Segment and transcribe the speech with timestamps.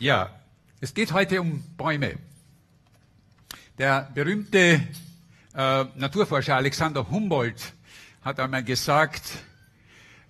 [0.00, 0.30] Ja,
[0.80, 2.16] es geht heute um Bäume.
[3.76, 4.80] Der berühmte
[5.54, 7.74] äh, Naturforscher Alexander Humboldt
[8.22, 9.44] hat einmal gesagt,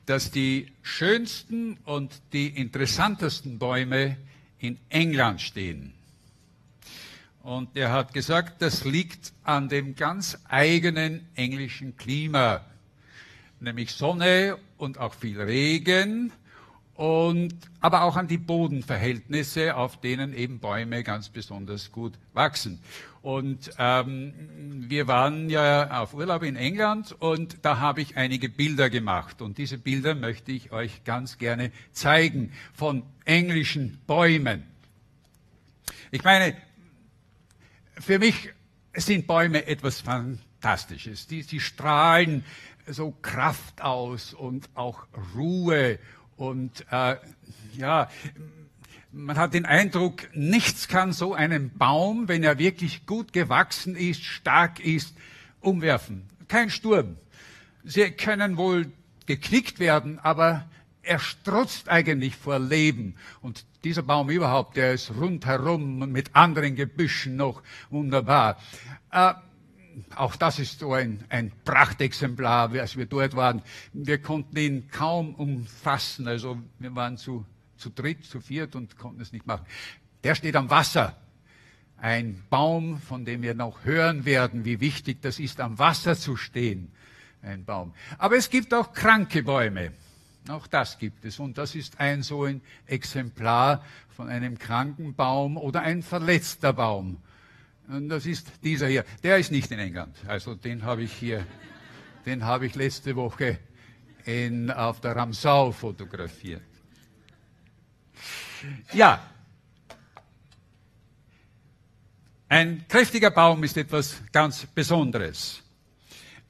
[0.07, 4.17] dass die schönsten und die interessantesten Bäume
[4.59, 5.95] in England stehen.
[7.45, 12.65] Und er hat gesagt, das liegt an dem ganz eigenen englischen Klima,
[13.61, 16.33] nämlich Sonne und auch viel Regen
[17.01, 22.79] und aber auch an die Bodenverhältnisse, auf denen eben Bäume ganz besonders gut wachsen.
[23.23, 24.35] Und ähm,
[24.87, 29.57] wir waren ja auf Urlaub in England und da habe ich einige Bilder gemacht und
[29.57, 34.65] diese Bilder möchte ich euch ganz gerne zeigen von englischen Bäumen.
[36.11, 36.55] Ich meine,
[37.99, 38.51] für mich
[38.95, 41.27] sind Bäume etwas Fantastisches.
[41.27, 42.45] Die, die strahlen
[42.87, 45.99] so Kraft aus und auch Ruhe
[46.41, 47.17] und äh,
[47.77, 48.09] ja,
[49.13, 54.25] man hat den Eindruck, nichts kann so einen Baum, wenn er wirklich gut gewachsen ist,
[54.25, 55.15] stark ist,
[55.61, 56.31] umwerfen.
[56.49, 57.19] Kein Sturm.
[57.85, 58.91] Sie können wohl
[59.27, 60.67] geknickt werden, aber
[61.03, 63.17] er strotzt eigentlich vor Leben.
[63.43, 68.57] Und dieser Baum überhaupt, der ist rundherum mit anderen Gebüschen noch wunderbar.
[69.11, 69.35] Äh,
[70.17, 73.63] auch das ist so ein, ein Prachtexemplar, als wir dort waren.
[73.93, 76.29] Wir konnten ihn kaum umfassen.
[76.29, 77.45] Also wir waren zu,
[77.77, 79.67] zu dritt, zu viert und konnten es nicht machen.
[80.25, 81.17] Der steht am Wasser.
[81.97, 86.37] Ein Baum, von dem wir noch hören werden, wie wichtig das ist, am Wasser zu
[86.37, 86.91] stehen.
[87.43, 87.95] Ein Baum.
[88.19, 89.93] Aber es gibt auch kranke Bäume.
[90.49, 91.39] Auch das gibt es.
[91.39, 97.19] Und das ist ein so ein Exemplar von einem kranken Baum oder ein verletzter Baum.
[97.91, 99.05] Das ist dieser hier.
[99.25, 100.17] Der ist nicht in England.
[100.29, 101.45] Also den habe ich hier,
[102.25, 103.59] den habe ich letzte Woche
[104.25, 106.63] in, auf der Ramsau fotografiert.
[108.93, 109.29] Ja.
[112.49, 115.63] Ein kräftiger Baum ist etwas ganz Besonderes.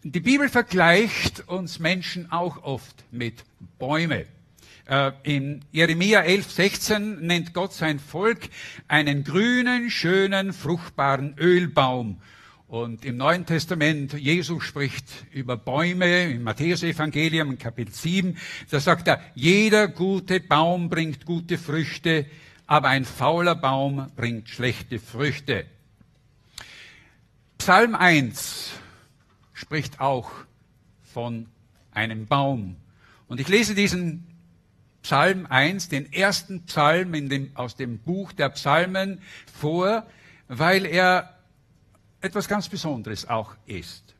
[0.02, 3.44] Die Bibel vergleicht uns Menschen auch oft mit
[3.78, 4.26] Bäumen.
[4.90, 8.48] Äh, in Jeremia 11, 16 nennt Gott sein Volk
[8.88, 12.20] einen grünen, schönen, fruchtbaren Ölbaum.
[12.66, 18.36] Und im Neuen Testament, Jesus spricht über Bäume, im Matthäus-Evangelium, Kapitel 7,
[18.68, 22.26] da sagt er, jeder gute Baum bringt gute Früchte,
[22.66, 25.66] aber ein fauler Baum bringt schlechte Früchte.
[27.58, 28.72] Psalm 1
[29.52, 30.32] spricht auch
[31.14, 31.46] von
[31.92, 32.74] einem Baum.
[33.28, 34.26] Und ich lese diesen
[35.02, 39.20] Psalm 1, den ersten Psalm dem, aus dem Buch der Psalmen
[39.52, 40.06] vor,
[40.48, 41.36] weil er
[42.20, 44.14] etwas ganz Besonderes auch ist.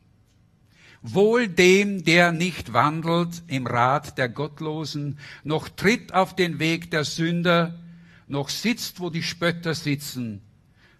[1.03, 7.05] Wohl dem, der nicht wandelt im Rat der Gottlosen, noch tritt auf den Weg der
[7.05, 7.79] Sünder,
[8.27, 10.41] noch sitzt, wo die Spötter sitzen,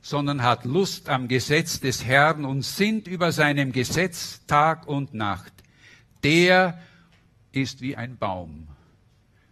[0.02, 5.54] sondern hat Lust am Gesetz des Herrn und sinnt über seinem Gesetz Tag und Nacht.
[6.24, 6.80] Der
[7.52, 8.68] ist wie ein Baum.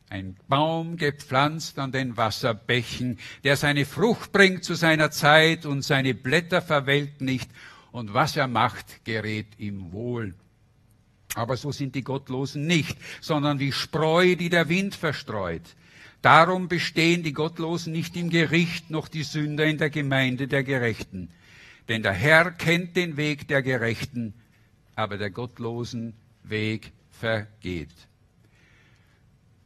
[0.10, 6.16] Ein Baum gepflanzt an den Wasserbächen, der seine Frucht bringt zu seiner Zeit und seine
[6.16, 7.50] Blätter verwelkt nicht
[7.92, 10.34] und was er macht, gerät ihm wohl.
[11.36, 15.76] Aber so sind die Gottlosen nicht, sondern wie Spreu, die der Wind verstreut.
[16.24, 21.30] Darum bestehen die Gottlosen nicht im Gericht, noch die Sünder in der Gemeinde der Gerechten.
[21.88, 24.34] Denn der Herr kennt den Weg der Gerechten,
[24.96, 28.09] aber der Gottlosen Weg vergeht.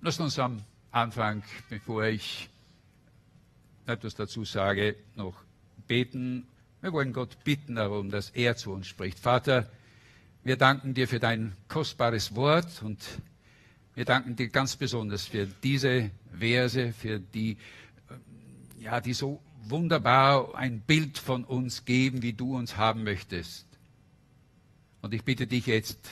[0.06, 2.50] Lasst uns am Anfang, bevor ich
[3.86, 5.34] etwas dazu sage, noch
[5.88, 6.46] beten.
[6.82, 9.18] Wir wollen Gott bitten darum, dass er zu uns spricht.
[9.18, 9.72] Vater,
[10.44, 13.00] wir danken dir für dein kostbares Wort und
[13.96, 17.58] wir danken dir ganz besonders für diese Verse, für die,
[18.82, 23.66] ja, die so wunderbar ein Bild von uns geben, wie du uns haben möchtest.
[25.02, 26.10] Und ich bitte dich jetzt,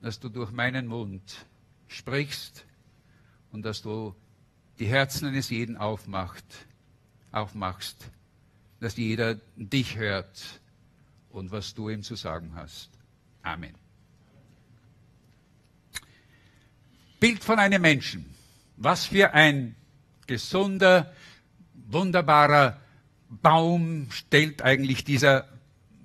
[0.00, 1.44] dass du durch meinen Mund
[1.88, 2.64] sprichst
[3.54, 4.16] und dass du
[4.80, 6.44] die Herzen eines jeden aufmacht,
[7.30, 8.10] aufmachst,
[8.80, 10.60] dass jeder dich hört
[11.30, 12.90] und was du ihm zu sagen hast.
[13.42, 13.74] Amen.
[17.20, 18.26] Bild von einem Menschen.
[18.76, 19.76] Was für ein
[20.26, 21.14] gesunder,
[21.86, 22.80] wunderbarer
[23.28, 25.48] Baum stellt eigentlich dieser,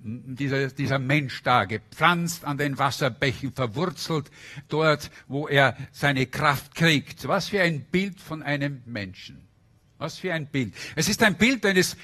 [0.02, 4.30] dieser, dieser Mensch dar, gepflanzt an den Wasserbächen, verwurzelt
[4.68, 7.28] dort, wo er seine Kraft kriegt.
[7.28, 9.46] Was für ein Bild von einem Menschen.
[9.98, 10.74] Was für ein Bild.
[10.96, 11.96] Es ist ein Bild eines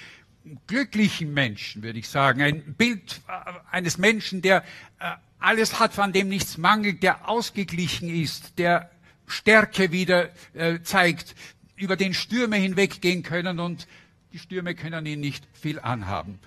[0.66, 2.43] glücklichen Menschen, würde ich sagen.
[2.43, 4.62] Ein Bild äh, eines Menschen, der
[5.00, 8.90] äh, alles hat, von dem nichts mangelt, der ausgeglichen ist, der
[9.26, 11.34] Stärke wieder äh, zeigt,
[11.76, 13.87] über den Stürme hinweggehen können und
[14.32, 16.38] die Stürme können ihn nicht viel anhaben.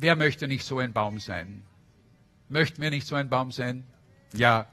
[0.00, 1.62] Wer möchte nicht so ein Baum sein?
[2.48, 3.84] Möchten wir nicht so ein Baum sein?
[4.32, 4.66] Ja.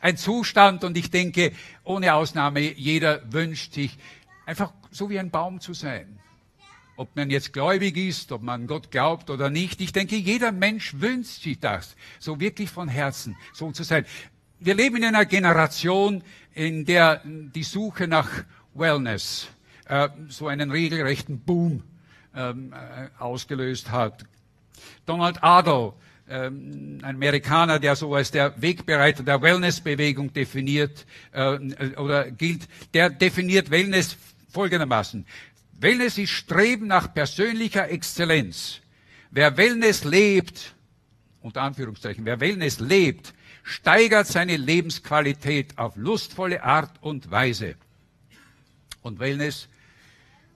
[0.00, 1.52] Ein Zustand und ich denke,
[1.84, 3.98] ohne Ausnahme, jeder wünscht sich
[4.46, 6.18] einfach so wie ein Baum zu sein.
[6.96, 9.82] Ob man jetzt gläubig ist, ob man Gott glaubt oder nicht.
[9.82, 14.06] Ich denke, jeder Mensch wünscht sich das, so wirklich von Herzen, so zu sein.
[14.60, 16.24] Wir leben in einer Generation,
[16.54, 18.30] in der die Suche nach
[18.72, 19.48] Wellness
[19.84, 21.82] äh, so einen regelrechten Boom
[22.34, 24.24] ähm, äh, ausgelöst hat.
[25.06, 25.92] Donald Adel,
[26.28, 33.10] ähm, ein Amerikaner, der so als der Wegbereiter der Wellnessbewegung definiert äh, oder gilt, der
[33.10, 34.16] definiert Wellness
[34.50, 35.24] folgendermaßen.
[35.80, 38.80] Wellness ist Streben nach persönlicher Exzellenz.
[39.30, 40.74] Wer Wellness lebt,
[41.40, 43.32] unter Anführungszeichen, wer Wellness lebt,
[43.62, 47.76] steigert seine Lebensqualität auf lustvolle Art und Weise.
[49.02, 49.68] Und Wellness,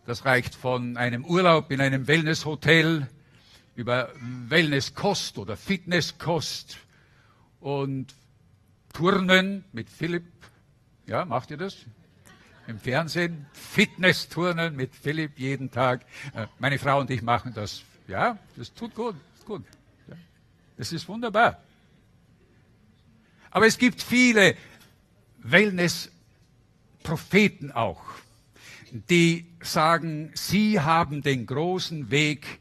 [0.07, 3.07] das reicht von einem Urlaub in einem Wellnesshotel
[3.75, 4.11] über
[4.49, 6.79] Wellnesskost oder Fitnesskost
[7.61, 8.15] und
[8.93, 10.25] Turnen mit Philipp.
[11.07, 11.79] Ja, macht ihr das?
[12.67, 13.47] Im Fernsehen.
[13.53, 16.05] Fitnessturnen mit Philipp jeden Tag.
[16.35, 17.83] Äh, meine Frau und ich machen das.
[18.07, 19.17] Ja, das tut gut.
[19.37, 19.65] Das, gut.
[20.77, 21.63] das ist wunderbar.
[23.51, 24.55] Aber es gibt viele
[25.39, 28.03] Wellness-Propheten auch,
[28.93, 32.61] die sagen, sie haben den großen Weg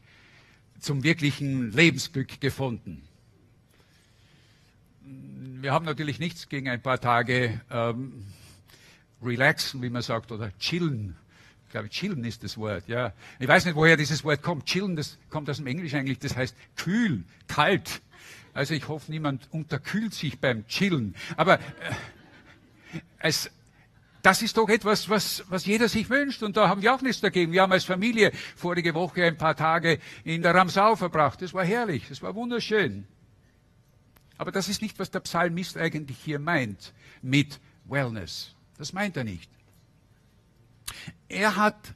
[0.82, 3.02] zum wirklichen Lebensglück gefunden.
[5.00, 8.24] Wir haben natürlich nichts gegen ein paar Tage ähm,
[9.22, 11.16] relaxen, wie man sagt, oder chillen.
[11.66, 13.12] Ich glaube, chillen ist das Wort, ja.
[13.38, 14.66] Ich weiß nicht, woher dieses Wort kommt.
[14.66, 18.02] Chillen, das kommt aus dem Englisch eigentlich, das heißt kühl, kalt.
[18.52, 21.14] Also ich hoffe, niemand unterkühlt sich beim Chillen.
[21.36, 21.62] Aber äh,
[23.20, 23.50] es,
[24.22, 26.42] das ist doch etwas, was, was jeder sich wünscht.
[26.42, 27.52] Und da haben wir auch nichts dagegen.
[27.52, 31.42] Wir haben als Familie vorige Woche ein paar Tage in der Ramsau verbracht.
[31.42, 32.06] Das war herrlich.
[32.08, 33.06] Das war wunderschön.
[34.38, 38.54] Aber das ist nicht, was der Psalmist eigentlich hier meint mit Wellness.
[38.78, 39.50] Das meint er nicht.
[41.28, 41.94] Er hat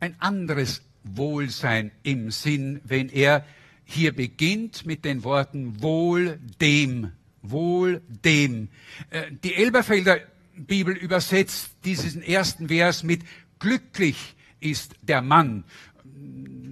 [0.00, 3.44] ein anderes Wohlsein im Sinn, wenn er
[3.84, 7.12] hier beginnt mit den Worten wohl dem,
[7.42, 8.68] wohl dem.
[9.10, 10.20] Äh, die Elberfelder
[10.56, 13.22] Bibel übersetzt diesen ersten Vers mit
[13.58, 15.64] glücklich ist der Mann.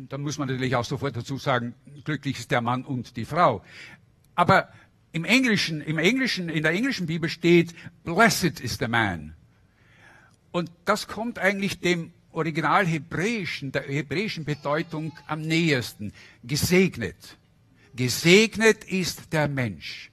[0.09, 1.75] Da muss man natürlich auch sofort dazu sagen,
[2.05, 3.65] glücklich ist der Mann und die Frau.
[4.35, 4.69] Aber
[5.13, 7.75] im Englischen, im Englischen, in der englischen Bibel steht,
[8.05, 9.35] blessed is the man.
[10.53, 16.13] Und das kommt eigentlich dem Original Hebräischen, der hebräischen Bedeutung am nähersten.
[16.43, 17.37] Gesegnet.
[17.95, 20.11] Gesegnet ist der Mensch.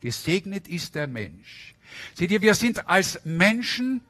[0.00, 1.73] Gesegnet ist der Mensch.
[2.14, 4.00] Seht ihr, wir sind als Menschen,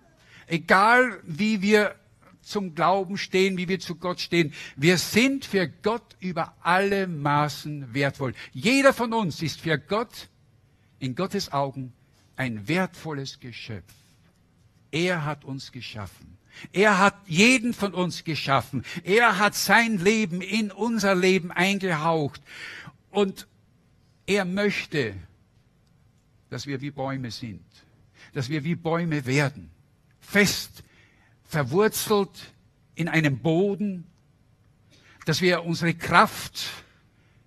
[0.46, 1.94] egal wie wir
[2.42, 7.94] zum Glauben stehen, wie wir zu Gott stehen, wir sind für Gott über alle Maßen
[7.94, 8.34] wertvoll.
[8.52, 10.28] Jeder von uns ist für Gott
[10.98, 11.92] in Gottes Augen
[12.36, 13.92] ein wertvolles Geschöpf.
[14.90, 16.38] Er hat uns geschaffen.
[16.72, 18.84] Er hat jeden von uns geschaffen.
[19.02, 22.40] Er hat sein Leben in unser Leben eingehaucht.
[23.10, 23.48] Und
[24.26, 25.14] er möchte,
[26.54, 27.64] dass wir wie Bäume sind,
[28.32, 29.72] dass wir wie Bäume werden,
[30.20, 30.84] fest
[31.42, 32.30] verwurzelt
[32.94, 34.06] in einem Boden,
[35.26, 36.66] dass wir unsere Kraft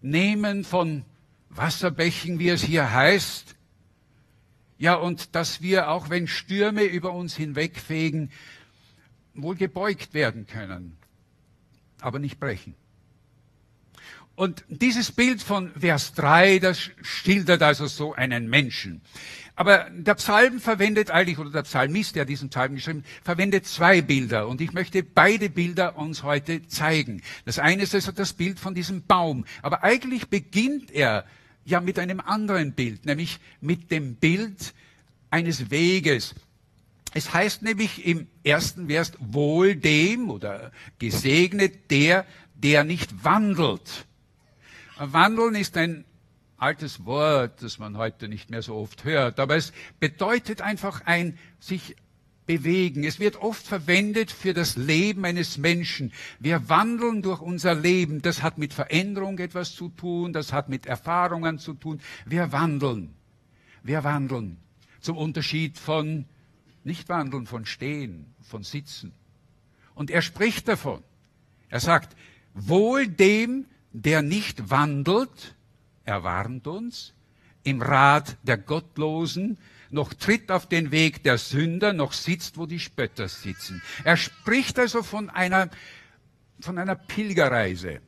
[0.02, 1.06] nehmen von
[1.48, 3.56] Wasserbächen, wie es hier heißt,
[4.78, 8.30] ja, und dass wir, auch wenn Stürme über uns hinwegfegen,
[9.36, 10.98] wohl gebeugt werden können,
[12.02, 12.76] aber nicht brechen.
[14.38, 19.02] Und dieses Bild von Vers 3, das schildert also so einen Menschen.
[19.56, 24.48] Aber der Psalm verwendet eigentlich, oder der Psalmist, der diesen Psalm geschrieben verwendet zwei Bilder.
[24.48, 27.24] Und ich möchte beide Bilder uns heute zeigen.
[27.46, 29.44] Das eine ist also das Bild von diesem Baum.
[29.64, 31.26] Aber eigentlich beginnt er
[31.66, 34.76] ja mit einem anderen Bild, nämlich mit dem Bild
[35.32, 36.36] eines Weges.
[37.16, 44.06] Es heißt nämlich im ersten Vers wohl dem oder gesegnet der, der nicht wandelt.
[45.00, 46.06] Wandeln ist ein
[46.58, 51.38] altes Wort, das man heute nicht mehr so oft hört, aber es bedeutet einfach ein
[51.60, 51.96] sich
[52.48, 53.04] bewegen.
[53.04, 56.14] Es wird oft verwendet für das Leben eines Menschen.
[56.40, 58.22] Wir wandeln durch unser Leben.
[58.22, 62.00] Das hat mit Veränderung etwas zu tun, das hat mit Erfahrungen zu tun.
[62.26, 63.14] Wir wandeln.
[63.84, 64.58] Wir wandeln.
[65.02, 66.26] Zum Unterschied von
[66.84, 69.12] nicht wandeln, von stehen, von sitzen.
[69.94, 71.04] Und er spricht davon.
[71.70, 72.16] Er sagt,
[72.54, 73.66] wohl dem,
[74.02, 75.56] der nicht wandelt,
[76.06, 77.14] er warnt uns,
[77.64, 79.58] im Rat der Gottlosen,
[79.90, 83.82] noch tritt auf den Weg der Sünder, noch sitzt, wo die Spötter sitzen.
[84.04, 85.70] Er spricht also von einer,
[86.60, 88.02] von einer Pilgerreise.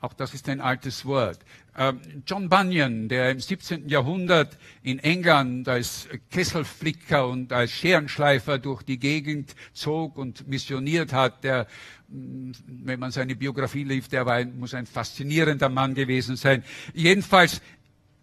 [0.00, 1.40] Auch das ist ein altes Wort.
[1.76, 3.88] Ähm, John Bunyan, der im 17.
[3.88, 11.44] Jahrhundert in England als Kesselflicker und als Scherenschleifer durch die Gegend zog und missioniert hat,
[11.44, 11.68] der,
[12.08, 16.64] mm, wenn man seine Biografie lief, der war muss ein faszinierender Mann gewesen sein.
[16.92, 17.62] Jedenfalls,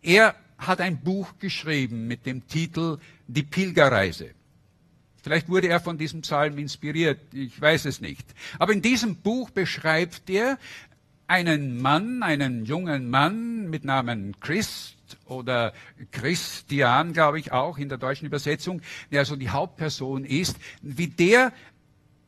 [0.02, 4.32] er hat ein Buch geschrieben mit dem Titel Die Pilgerreise.
[5.28, 8.26] Vielleicht wurde er von diesem Psalm inspiriert, ich weiß es nicht.
[8.60, 10.58] Aber in diesem Buch beschreibt er
[11.28, 15.74] einen Mann, einen jungen Mann mit Namen Christ oder
[16.12, 18.82] Christian, glaube ich auch in der deutschen Übersetzung,
[19.12, 21.54] der also die Hauptperson ist, wie der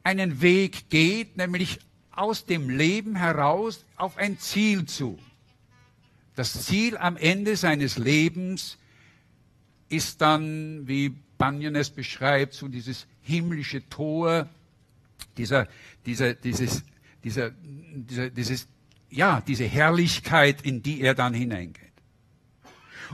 [0.04, 1.80] einen Weg geht, nämlich
[2.12, 5.18] aus dem Leben heraus auf ein Ziel zu.
[6.36, 8.78] Das Ziel am Ende seines Lebens
[9.90, 14.50] ist dann, wie Bunyan es beschreibt, so dieses himmlische Tor,
[15.38, 15.68] dieser,
[16.06, 16.84] dieser, dieses,
[17.24, 18.68] dieser, dieser, dieses
[19.10, 21.90] ja, diese Herrlichkeit, in die er dann hineingeht.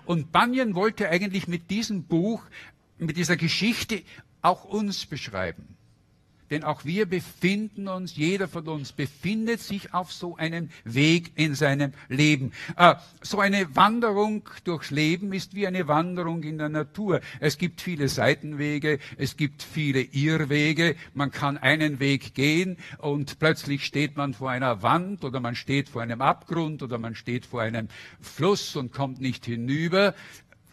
[0.06, 2.44] Und Bunyan wollte eigentlich mit diesem Buch,
[2.98, 4.04] mit dieser Geschichte
[4.42, 5.75] auch uns beschreiben.
[6.50, 11.56] Denn auch wir befinden uns, jeder von uns befindet sich auf so einem Weg in
[11.56, 12.52] seinem Leben.
[12.78, 17.22] Äh, so eine Wanderung durchs Leben ist wie eine Wanderung in der Natur.
[17.40, 20.96] Es gibt viele Seitenwege, es gibt viele Irrwege.
[21.14, 25.90] Man kann einen Weg gehen und plötzlich steht man vor einer Wand oder man steht
[25.90, 27.88] vor einem Abgrund oder man steht vor einem
[28.22, 30.14] Fluss und kommt nicht hinüber.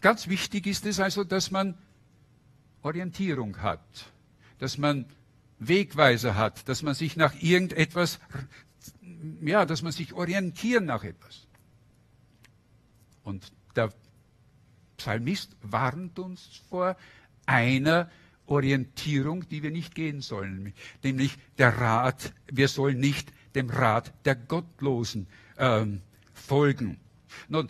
[0.01, 1.75] Ganz wichtig ist es also, dass man
[2.83, 4.11] Orientierung hat,
[4.59, 5.05] dass man
[5.59, 8.19] Wegweiser hat, dass man sich nach irgendetwas,
[9.41, 11.47] ja, dass man sich orientiert nach etwas.
[13.23, 13.91] Und der
[14.97, 16.97] Psalmist warnt uns vor
[17.45, 18.09] einer
[18.45, 24.35] Orientierung, die wir nicht gehen sollen, nämlich der Rat, wir sollen nicht dem Rat der
[24.35, 26.01] Gottlosen ähm,
[26.33, 26.99] folgen.
[27.47, 27.69] Nun,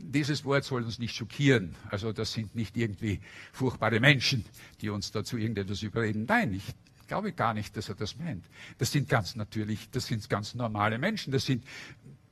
[0.00, 1.74] dieses Wort soll uns nicht schockieren.
[1.90, 3.20] Also das sind nicht irgendwie
[3.52, 4.44] furchtbare Menschen,
[4.80, 6.24] die uns dazu irgendetwas überreden.
[6.26, 6.64] Nein, ich
[7.06, 8.44] glaube gar nicht, dass er das meint.
[8.78, 11.32] Das sind ganz natürlich, das sind ganz normale Menschen.
[11.32, 11.64] Das sind,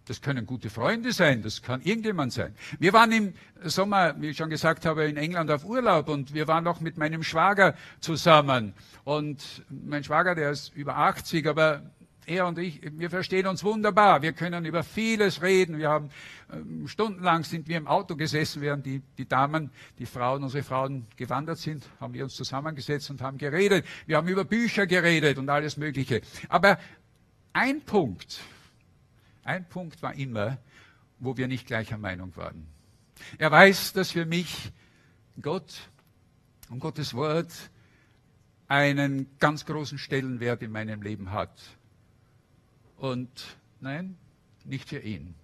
[0.06, 2.54] das können gute Freunde sein, das kann irgendjemand sein.
[2.78, 6.46] Wir waren im Sommer, wie ich schon gesagt habe, in England auf Urlaub und wir
[6.46, 8.72] waren noch mit meinem Schwager zusammen.
[9.04, 11.82] Und mein Schwager, der ist über 80, aber
[12.26, 14.22] er und ich, wir verstehen uns wunderbar.
[14.22, 15.78] Wir können über vieles reden.
[15.78, 16.10] Wir haben
[16.52, 21.06] ähm, stundenlang sind wir im Auto gesessen, während die, die Damen, die Frauen, unsere Frauen
[21.16, 23.86] gewandert sind, haben wir uns zusammengesetzt und haben geredet.
[24.06, 26.20] Wir haben über Bücher geredet und alles Mögliche.
[26.48, 26.78] Aber
[27.52, 28.40] ein Punkt,
[29.44, 30.58] ein Punkt war immer,
[31.18, 32.66] wo wir nicht gleicher Meinung waren.
[33.38, 34.72] Er weiß, dass für mich
[35.40, 35.88] Gott
[36.68, 37.52] und Gottes Wort
[38.68, 41.62] einen ganz großen Stellenwert in meinem Leben hat.
[42.96, 44.16] Und nein,
[44.64, 45.34] nicht für ihn.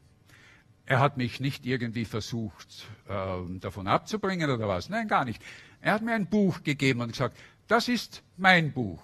[0.84, 4.88] Er hat mich nicht irgendwie versucht, äh, davon abzubringen oder was.
[4.88, 5.42] Nein, gar nicht.
[5.80, 9.02] Er hat mir ein Buch gegeben und gesagt, das ist mein Buch.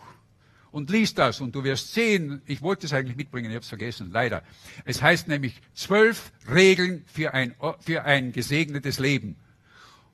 [0.71, 3.69] Und lies das und du wirst sehen, ich wollte es eigentlich mitbringen, ich habe es
[3.69, 4.43] vergessen, leider.
[4.85, 9.37] Es heißt nämlich zwölf Regeln für ein, für ein gesegnetes Leben.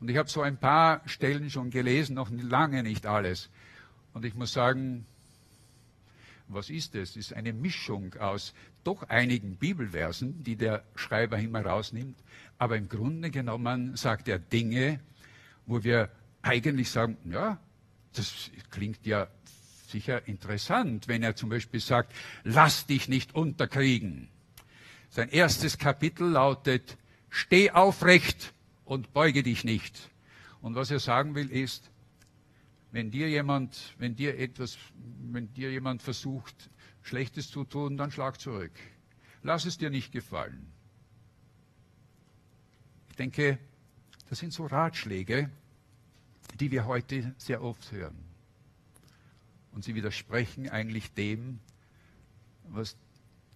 [0.01, 3.51] Und ich habe so ein paar Stellen schon gelesen, noch lange nicht alles.
[4.13, 5.07] Und ich muss sagen,
[6.49, 7.11] was ist es?
[7.11, 12.19] Es ist eine Mischung aus doch einigen Bibelversen, die der Schreiber immer rausnimmt.
[12.59, 15.01] Aber im Grunde genommen sagt er Dinge,
[15.67, 16.11] wo wir
[16.43, 17.59] eigentlich sagen, ja,
[18.13, 19.29] das klingt ja
[19.89, 24.29] sicher interessant, wenn er zum Beispiel sagt, lass dich nicht unterkriegen.
[25.09, 26.99] Sein erstes Kapitel lautet,
[27.31, 28.53] steh aufrecht
[28.85, 30.11] und beuge dich nicht.
[30.61, 31.91] Und was er sagen will ist,
[32.95, 34.79] wenn dir jemand, wenn dir etwas,
[35.33, 36.71] wenn dir jemand versucht,
[37.03, 38.71] Schlechtes zu tun, dann schlag zurück.
[39.43, 40.73] Lass es dir nicht gefallen.
[43.11, 43.59] Ich denke,
[44.31, 45.51] das sind so Ratschläge,
[46.61, 48.17] die wir heute sehr oft hören.
[49.73, 51.59] Und sie widersprechen eigentlich dem,
[52.69, 52.97] was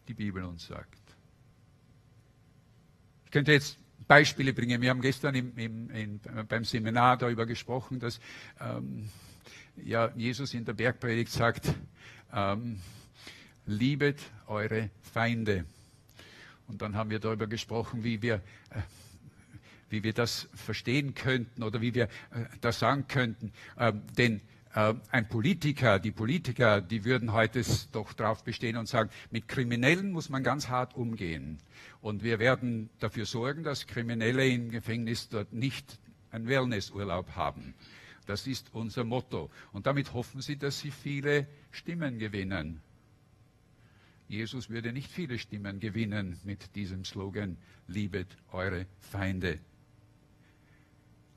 [0.09, 0.99] die Bibel uns sagt.
[3.25, 3.78] Ich könnte jetzt
[4.09, 4.83] Beispiele bringen.
[4.83, 8.18] Wir haben gestern im, im, in, beim Seminar darüber gesprochen, dass
[8.59, 9.09] ähm,
[9.85, 11.75] ja, Jesus in der Bergpredigt sagt,
[12.32, 12.80] ähm,
[13.66, 15.64] liebet eure Feinde.
[16.66, 18.37] Und dann haben wir darüber gesprochen, wie wir,
[18.70, 18.80] äh,
[19.90, 23.52] wie wir das verstehen könnten oder wie wir äh, das sagen könnten.
[23.78, 24.40] Ähm, denn
[24.75, 30.12] äh, ein Politiker, die Politiker, die würden heute doch darauf bestehen und sagen, mit Kriminellen
[30.12, 31.58] muss man ganz hart umgehen.
[32.00, 35.99] Und wir werden dafür sorgen, dass Kriminelle im Gefängnis dort nicht
[36.30, 37.75] einen Wellnessurlaub haben.
[38.28, 39.50] Das ist unser Motto.
[39.73, 42.82] Und damit hoffen sie, dass sie viele Stimmen gewinnen.
[44.28, 47.56] Jesus würde nicht viele Stimmen gewinnen mit diesem Slogan,
[47.87, 49.58] liebet eure Feinde.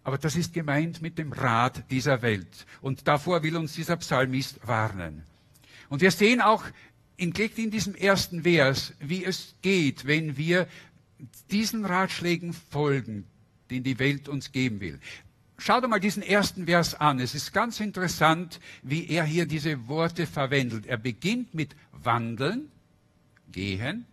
[0.04, 2.66] Aber das ist gemeint mit dem Rat dieser Welt.
[2.82, 5.24] Und davor will uns dieser Psalmist warnen.
[5.88, 6.66] Und wir sehen auch
[7.16, 10.68] in, in diesem ersten Vers, wie es geht, wenn wir
[11.52, 13.28] diesen Ratschlägen folgen,
[13.70, 15.00] den die Welt uns geben will.
[15.62, 17.20] Schaut mal diesen ersten Vers an.
[17.20, 20.88] Es ist ganz interessant, wie er hier diese Worte verwendet.
[20.88, 22.72] Er beginnt mit wandeln,
[23.52, 24.08] gehen.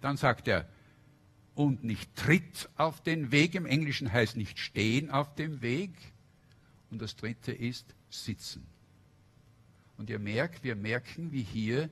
[0.00, 0.68] Dann sagt er,
[1.56, 3.56] und nicht tritt auf den Weg.
[3.56, 5.90] Im Englischen heißt nicht stehen auf dem Weg.
[6.92, 8.64] Und das dritte ist sitzen.
[9.98, 11.90] Und ihr merkt, wir merken, wie hier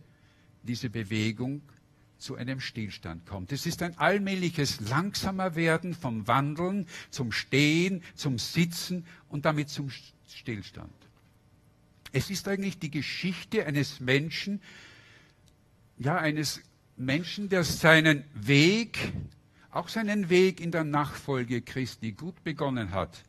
[0.63, 1.63] diese Bewegung
[2.19, 3.53] zu einem Stillstand kommt.
[3.53, 9.91] Es ist ein allmähliches langsamer Werden vom Wandeln zum Stehen, zum Sitzen und damit zum
[10.29, 10.93] Stillstand.
[12.13, 14.61] Es ist eigentlich die Geschichte eines Menschen,
[15.99, 16.61] ja, eines
[16.97, 18.99] Menschen, der seinen Weg,
[19.71, 23.23] auch seinen Weg in der Nachfolge Christi gut begonnen hat,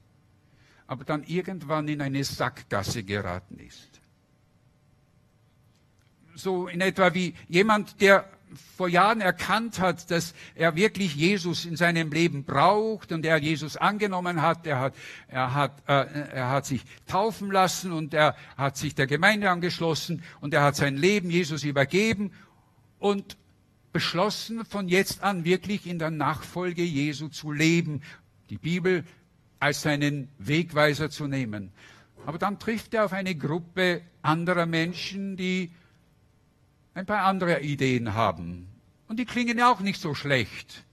[0.87, 4.01] aber dann irgendwann in eine Sackgasse geraten ist.
[6.35, 8.27] So in etwa wie jemand, der
[8.77, 13.77] vor Jahren erkannt hat, dass er wirklich Jesus in seinem Leben braucht und er Jesus
[13.77, 14.65] angenommen hat.
[14.65, 14.95] Er hat,
[15.27, 20.23] er hat, äh, er hat sich taufen lassen und er hat sich der Gemeinde angeschlossen
[20.41, 22.31] und er hat sein Leben Jesus übergeben
[22.97, 23.37] und
[23.91, 28.01] beschlossen, von jetzt an wirklich in der Nachfolge Jesu zu leben,
[28.49, 29.03] die Bibel
[29.59, 31.71] als seinen Wegweiser zu nehmen.
[32.25, 35.71] Aber dann trifft er auf eine Gruppe anderer Menschen, die
[36.99, 38.67] ein paar andere Ideen haben.
[39.07, 40.83] Und die klingen ja auch nicht so schlecht.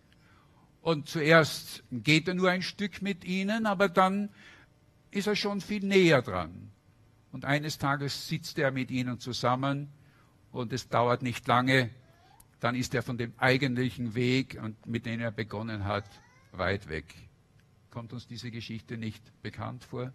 [0.80, 4.30] Und zuerst geht er nur ein Stück mit ihnen, aber dann
[5.10, 6.70] ist er schon viel näher dran.
[7.32, 9.88] Und eines Tages sitzt er mit ihnen zusammen
[10.52, 11.90] und es dauert nicht lange,
[12.60, 16.08] dann ist er von dem eigentlichen Weg, mit dem er begonnen hat,
[16.52, 17.04] weit weg.
[17.90, 20.12] Kommt uns diese Geschichte nicht bekannt vor?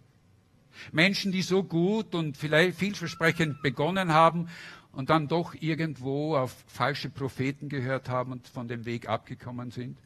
[0.90, 4.48] Menschen, die so gut und vielleicht vielversprechend begonnen haben
[4.92, 9.98] und dann doch irgendwo auf falsche Propheten gehört haben und von dem Weg abgekommen sind?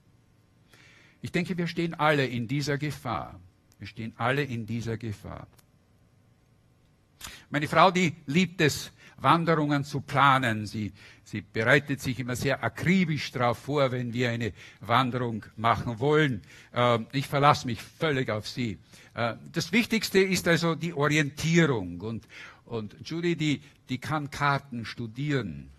[1.22, 3.40] Ich denke, wir stehen alle in dieser Gefahr.
[3.79, 5.46] Wir stehen alle in dieser Gefahr.
[7.51, 10.66] Meine Frau, die liebt es, Wanderungen zu planen.
[10.66, 10.92] Sie,
[11.25, 16.42] sie bereitet sich immer sehr akribisch darauf vor, wenn wir eine Wanderung machen wollen.
[16.72, 18.79] Äh, ich verlasse mich völlig auf sie.
[19.14, 22.01] Äh, das Wichtigste ist also die Orientierung.
[22.01, 22.27] Und,
[22.66, 25.70] und Judy, die, die kann Karten studieren.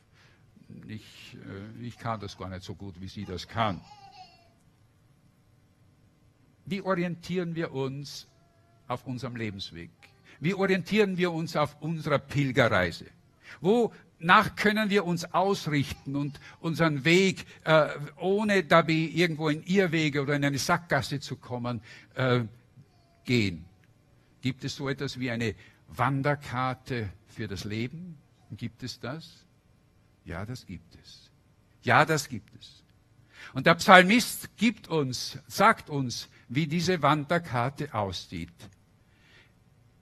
[0.88, 3.82] Ich, äh, ich kann das gar nicht so gut, wie sie das kann.
[6.65, 8.28] Wie orientieren wir uns
[8.88, 9.89] auf unserem Lebensweg?
[10.39, 13.06] Wie orientieren wir uns auf unserer Pilgerreise?
[13.62, 20.36] Wonach können wir uns ausrichten und unseren Weg, äh, ohne dabei irgendwo in Irrwege oder
[20.36, 21.82] in eine Sackgasse zu kommen,
[22.15, 22.41] äh,
[23.23, 23.65] gehen?
[24.41, 25.56] Gibt es so etwas wie eine
[25.88, 28.17] Wanderkarte für das Leben?
[28.52, 29.45] Gibt es das?
[30.26, 31.30] Ja, das gibt es.
[31.84, 32.84] Ja, das gibt es.
[33.54, 38.52] Und der Psalmist gibt uns, sagt uns, wie diese Wanderkarte aussieht.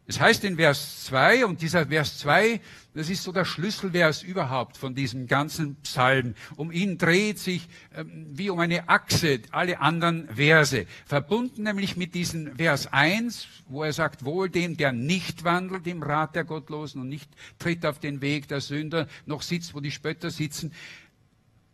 [0.08, 2.62] Es heißt in Vers 2, und dieser Vers 2,
[2.94, 6.36] das ist so der Schlüsselvers überhaupt von diesem ganzen Psalm.
[6.56, 10.86] Um ihn dreht sich ähm, wie um eine Achse alle anderen Verse.
[11.08, 16.04] Verbunden nämlich mit diesem Vers 1, wo er sagt, wohl dem, der nicht wandelt im
[16.04, 19.91] Rat der Gottlosen und nicht tritt auf den Weg der Sünder, noch sitzt, wo die
[19.91, 20.72] Spötter sitzen,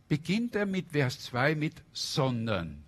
[0.08, 2.82] beginnt er mit Vers 2 mit sondern.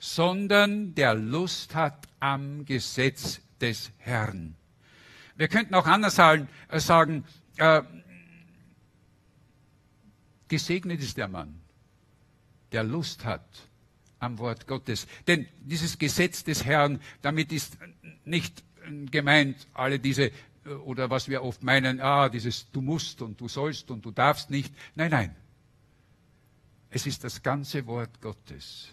[0.00, 4.56] Sondern der Lust hat am Gesetz des Herrn.
[5.36, 7.82] Wir könnten auch anders sagen, äh, äh,
[10.48, 11.60] gesegnet ist der Mann,
[12.72, 13.46] der Lust hat
[14.18, 15.06] am Wort Gottes.
[15.26, 17.78] Denn dieses Gesetz des Herrn, damit ist
[18.24, 18.62] nicht
[19.10, 20.26] gemeint, alle diese,
[20.64, 24.10] äh, oder was wir oft meinen, ah, dieses du musst und du sollst und du
[24.10, 24.74] darfst nicht.
[24.94, 25.36] Nein, nein.
[26.90, 28.88] Es ist das ganze Wort Gottes.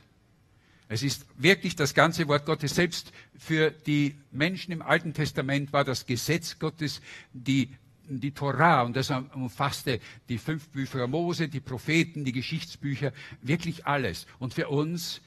[0.91, 2.73] Es ist wirklich das ganze Wort Gottes.
[2.73, 6.99] Selbst für die Menschen im Alten Testament war das Gesetz Gottes
[7.31, 7.69] die,
[8.07, 9.99] die Torah und das umfasste
[10.29, 14.25] die fünf Bücher Mose, die Propheten, die Geschichtsbücher, wirklich alles.
[14.39, 15.21] Und für uns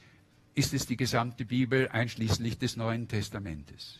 [0.53, 3.99] ist es die gesamte Bibel einschließlich des Neuen Testamentes.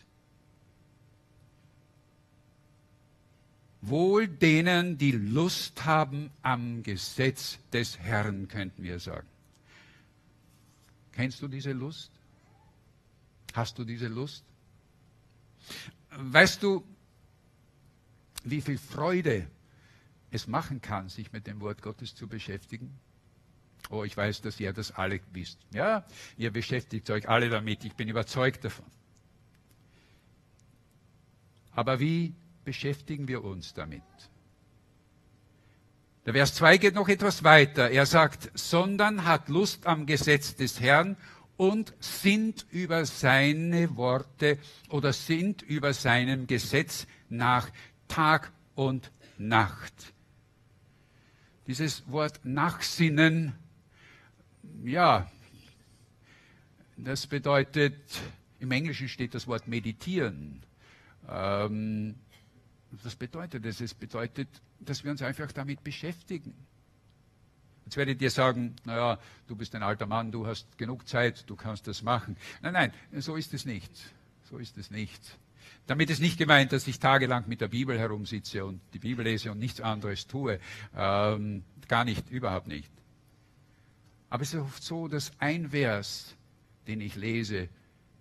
[3.80, 9.26] Wohl denen, die Lust haben am Gesetz des Herrn, könnten wir sagen.
[11.14, 12.10] Kennst du diese Lust?
[13.52, 14.44] Hast du diese Lust?
[16.10, 16.84] Weißt du,
[18.42, 19.48] wie viel Freude
[20.30, 22.98] es machen kann, sich mit dem Wort Gottes zu beschäftigen?
[23.90, 25.58] Oh, ich weiß, dass ihr das alle wisst.
[25.72, 26.04] Ja,
[26.36, 27.84] ihr beschäftigt euch alle damit.
[27.84, 28.86] Ich bin überzeugt davon.
[31.72, 34.02] Aber wie beschäftigen wir uns damit?
[36.26, 37.90] Der Vers 2 geht noch etwas weiter.
[37.90, 41.18] Er sagt, sondern hat Lust am Gesetz des Herrn
[41.58, 44.58] und sind über seine Worte
[44.88, 47.68] oder sind über seinem Gesetz nach
[48.08, 50.14] Tag und Nacht.
[51.66, 53.52] Dieses Wort Nachsinnen,
[54.82, 55.30] ja,
[56.96, 58.00] das bedeutet,
[58.60, 60.62] im Englischen steht das Wort meditieren.
[61.28, 62.14] Ähm,
[63.02, 63.80] was bedeutet das?
[63.80, 64.48] Es bedeutet,
[64.80, 66.54] dass wir uns einfach damit beschäftigen.
[67.84, 71.56] Jetzt werdet ihr sagen, naja, du bist ein alter Mann, du hast genug Zeit, du
[71.56, 72.36] kannst das machen.
[72.62, 73.92] Nein, nein, so ist es nicht.
[74.50, 75.38] So ist es nicht.
[75.86, 79.50] Damit ist nicht gemeint, dass ich tagelang mit der Bibel herumsitze und die Bibel lese
[79.50, 80.58] und nichts anderes tue.
[80.96, 82.90] Ähm, gar nicht, überhaupt nicht.
[84.30, 86.36] Aber es ist oft so, dass ein Vers,
[86.86, 87.68] den ich lese,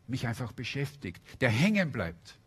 [0.07, 2.38] mich einfach beschäftigt, der hängen bleibt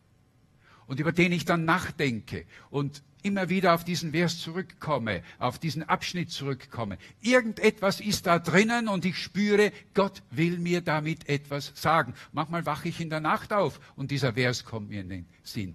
[0.86, 5.82] und über den ich dann nachdenke und immer wieder auf diesen Vers zurückkomme, auf diesen
[5.82, 6.96] Abschnitt zurückkomme.
[7.20, 12.14] Irgendetwas ist da drinnen und ich spüre, Gott will mir damit etwas sagen.
[12.32, 15.74] Manchmal wache ich in der Nacht auf und dieser Vers kommt mir in den Sinn.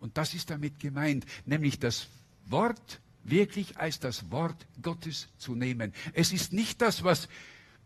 [0.00, 2.08] Und das ist damit gemeint, nämlich das
[2.46, 5.92] Wort wirklich als das Wort Gottes zu nehmen.
[6.14, 7.28] Es ist nicht das, was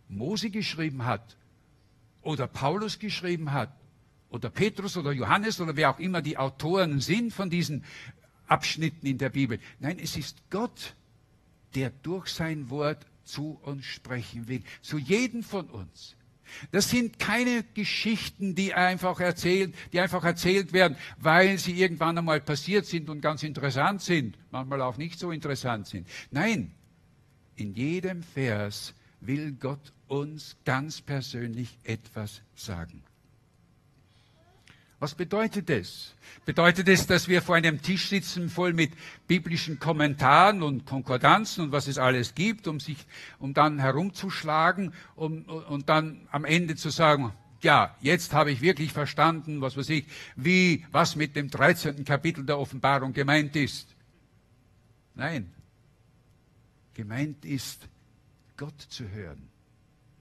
[0.08, 1.36] Mose geschrieben hat
[2.22, 3.72] oder Paulus geschrieben hat
[4.30, 7.84] oder Petrus oder Johannes oder wer auch immer die Autoren sind von diesen
[8.46, 9.60] Abschnitten in der Bibel.
[9.78, 10.94] Nein, es ist Gott,
[11.74, 16.16] der durch sein Wort zu uns sprechen will, zu jedem von uns.
[16.72, 22.40] Das sind keine Geschichten, die einfach erzählt, die einfach erzählt werden, weil sie irgendwann einmal
[22.40, 26.08] passiert sind und ganz interessant sind, manchmal auch nicht so interessant sind.
[26.32, 26.74] Nein,
[27.54, 33.04] in jedem Vers will Gott uns ganz persönlich etwas sagen.
[35.00, 36.14] Was bedeutet das?
[36.44, 38.92] Bedeutet es, dass wir vor einem Tisch sitzen voll mit
[39.26, 42.98] biblischen Kommentaren und Konkordanzen und was es alles gibt, um sich,
[43.38, 47.32] um dann herumzuschlagen um, und dann am Ende zu sagen,
[47.62, 50.04] ja, jetzt habe ich wirklich verstanden, was weiß ich,
[50.36, 52.04] wie, was mit dem 13.
[52.04, 53.94] Kapitel der Offenbarung gemeint ist.
[55.14, 55.50] Nein.
[56.92, 57.88] Gemeint ist,
[58.58, 59.48] Gott zu hören.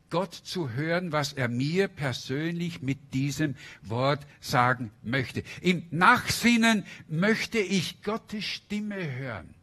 [0.10, 5.44] Gott zu hören, was er mir persönlich mit diesem Wort sagen möchte.
[5.62, 9.54] Im Nachsinnen möchte ich Gottes Stimme hören.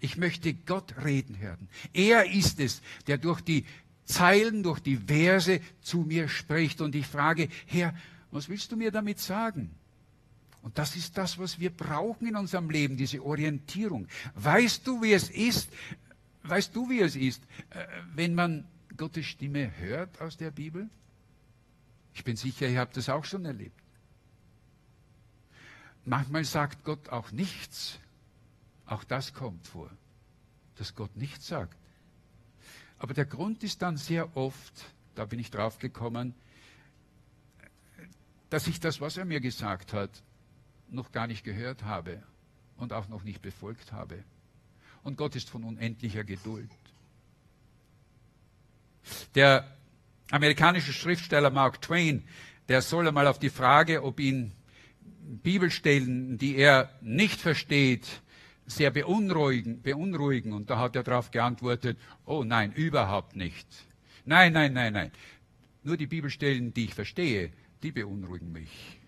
[0.00, 1.68] Ich möchte Gott reden hören.
[1.92, 3.64] Er ist es, der durch die
[4.04, 6.80] Zeilen, durch die Verse zu mir spricht.
[6.80, 7.94] Und ich frage, Herr,
[8.30, 9.70] was willst du mir damit sagen?
[10.62, 14.06] Und das ist das, was wir brauchen in unserem Leben, diese Orientierung.
[14.34, 15.68] Weißt du, wie es ist?
[16.44, 18.64] Weißt du, wie es ist, äh, wenn man
[18.96, 20.88] Gottes Stimme hört aus der Bibel?
[22.14, 23.80] Ich bin sicher, ihr habt das auch schon erlebt.
[26.04, 27.98] Manchmal sagt Gott auch nichts.
[28.86, 29.90] Auch das kommt vor,
[30.76, 31.78] dass Gott nichts sagt.
[32.98, 36.34] Aber der Grund ist dann sehr oft, da bin ich drauf gekommen,
[38.50, 40.22] dass ich das, was er mir gesagt hat,
[40.88, 42.22] noch gar nicht gehört habe
[42.76, 44.22] und auch noch nicht befolgt habe.
[45.02, 46.70] Und Gott ist von unendlicher Geduld.
[49.34, 49.76] Der
[50.30, 52.24] amerikanische Schriftsteller Mark Twain,
[52.68, 54.52] der soll einmal auf die Frage, ob ihn
[55.42, 58.22] Bibelstellen, die er nicht versteht,
[58.66, 60.52] sehr beunruhigen, beunruhigen.
[60.52, 63.66] Und da hat er darauf geantwortet, oh nein, überhaupt nicht.
[64.24, 65.12] Nein, nein, nein, nein.
[65.82, 69.00] Nur die Bibelstellen, die ich verstehe, die beunruhigen mich.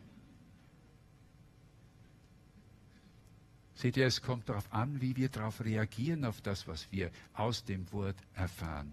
[3.75, 7.65] Seht ihr, es kommt darauf an, wie wir darauf reagieren, auf das, was wir aus
[7.65, 8.93] dem Wort erfahren.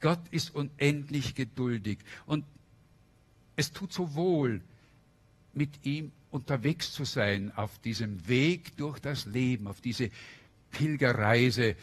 [0.00, 2.44] Gott ist unendlich geduldig und
[3.56, 4.60] es tut so wohl,
[5.52, 10.10] mit ihm unterwegs zu sein auf diesem Weg durch das Leben, auf diese
[10.70, 11.74] Pilgerreise.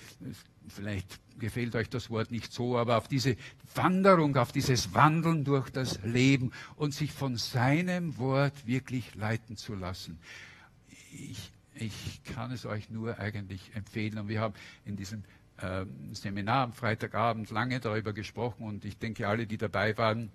[0.68, 3.36] Vielleicht gefällt euch das Wort nicht so, aber auf diese
[3.74, 9.76] Wanderung, auf dieses Wandeln durch das Leben und sich von seinem Wort wirklich leiten zu
[9.76, 10.18] lassen.
[11.12, 14.18] Ich, ich kann es euch nur eigentlich empfehlen.
[14.18, 14.54] Und wir haben
[14.86, 15.24] in diesem
[15.58, 20.32] äh, Seminar am Freitagabend lange darüber gesprochen und ich denke, alle, die dabei waren,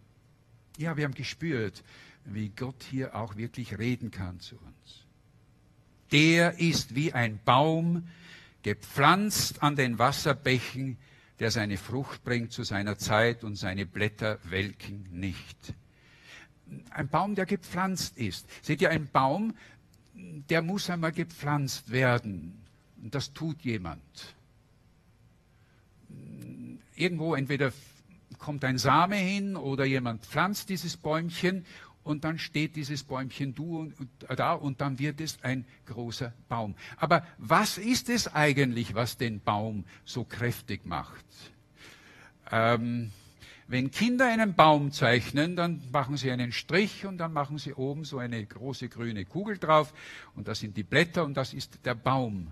[0.77, 1.83] ja, wir haben gespürt,
[2.25, 5.07] wie Gott hier auch wirklich reden kann zu uns.
[6.13, 8.09] Der ist wie ein Baum,
[8.63, 10.99] gepflanzt an den Wasserbächen,
[11.39, 15.75] der seine Frucht bringt zu seiner Zeit und seine Blätter welken nicht.
[16.91, 18.47] ein Baum, der gepflanzt ist.
[18.63, 19.55] Seht ihr, ein Baum,
[20.15, 22.63] der muss einmal gepflanzt werden.
[23.03, 24.01] Und das tut jemand.
[27.01, 27.73] Irgendwo entweder
[28.39, 31.65] kommt ein Same hin oder jemand pflanzt dieses Bäumchen
[32.03, 33.97] und dann steht dieses Bäumchen und,
[34.37, 36.75] da und dann wird es ein großer Baum.
[36.99, 41.25] Aber was ist es eigentlich, was den Baum so kräftig macht?
[42.51, 43.13] Ähm,
[43.67, 48.05] wenn Kinder einen Baum zeichnen, dann machen sie einen Strich und dann machen sie oben
[48.05, 49.95] so eine große grüne Kugel drauf
[50.35, 52.49] und das sind die Blätter und das ist der Baum.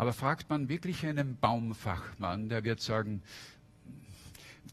[0.00, 3.20] Aber fragt man wirklich einen Baumfachmann, der wird sagen,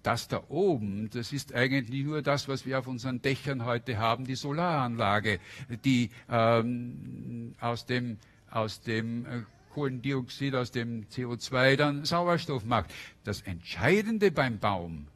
[0.02, 4.24] das da oben, das ist eigentlich nur das, was wir auf unseren Dächern heute haben,
[4.24, 5.42] die Solaranlage,
[5.84, 9.42] die ähm, aus dem, aus dem äh,
[9.74, 12.94] Kohlendioxid, aus dem CO2 dann Sauerstoff macht.
[13.26, 15.08] Das Entscheidende beim Baum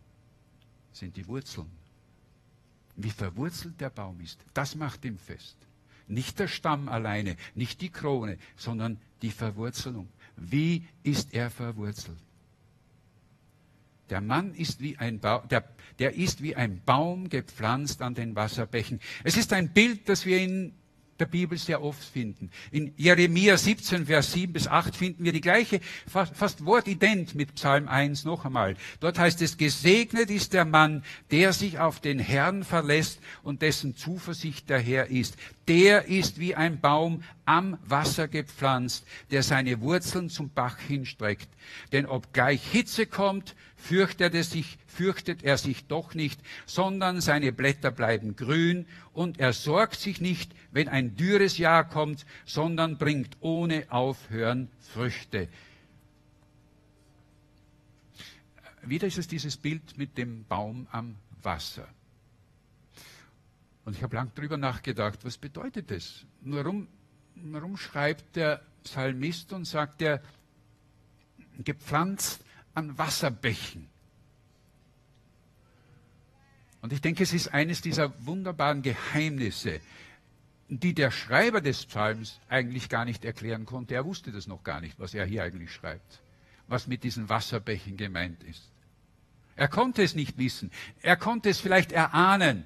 [0.91, 1.71] sind die Wurzeln.
[2.97, 5.55] Wie verwurzelt der Baum ist, das macht ihm fest.
[6.09, 10.07] Nicht der Stamm alleine, nicht die Krone, sondern die Verwurzelung.
[10.35, 12.17] Wie ist er verwurzelt?
[14.09, 15.63] Der Mann ist wie ein Baum, der,
[15.99, 18.99] der ist wie ein Baum gepflanzt an den Wasserbächen.
[19.23, 20.73] Es ist ein Bild, das wir in
[21.21, 22.49] der Bibel sehr oft finden.
[22.71, 27.55] In Jeremia 17, Vers 7 bis 8 finden wir die gleiche, fast, fast wortident mit
[27.55, 28.75] Psalm 1 noch einmal.
[28.99, 33.95] Dort heißt es, gesegnet ist der Mann, der sich auf den Herrn verlässt und dessen
[33.95, 35.37] Zuversicht der Herr ist.
[35.67, 41.49] Der ist wie ein Baum am Wasser gepflanzt, der seine Wurzeln zum Bach hinstreckt.
[41.91, 47.91] Denn obgleich Hitze kommt, fürchtet er sich, fürchtet er sich doch nicht, sondern seine Blätter
[47.91, 53.91] bleiben grün und er sorgt sich nicht, wenn ein dürres Jahr kommt, sondern bringt ohne
[53.91, 55.49] Aufhören Früchte.
[58.81, 61.85] Wieder ist es dieses Bild mit dem Baum am Wasser.
[63.83, 66.25] Und ich habe lang darüber nachgedacht, was bedeutet das?
[66.39, 66.87] Warum,
[67.35, 70.21] warum schreibt der Psalmist und sagt er,
[71.63, 73.87] gepflanzt an Wasserbächen.
[76.81, 79.81] Und ich denke, es ist eines dieser wunderbaren Geheimnisse,
[80.67, 83.93] die der Schreiber des Psalms eigentlich gar nicht erklären konnte.
[83.93, 86.21] Er wusste das noch gar nicht, was er hier eigentlich schreibt,
[86.67, 88.71] was mit diesen Wasserbächen gemeint ist.
[89.55, 90.71] Er konnte es nicht wissen.
[91.01, 92.63] Er konnte es vielleicht erahnen.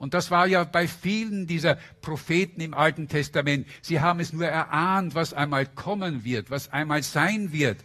[0.00, 3.66] Und das war ja bei vielen dieser Propheten im Alten Testament.
[3.82, 7.76] Sie haben es nur erahnt, was einmal kommen wird, was einmal sein wird.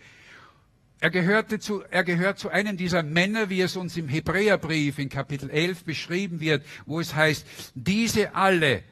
[1.01, 5.10] Er, gehörte zu, er gehört zu einem dieser Männer, wie es uns im Hebräerbrief in
[5.10, 8.84] Kapitel 11 beschrieben wird, wo es heißt, diese alle,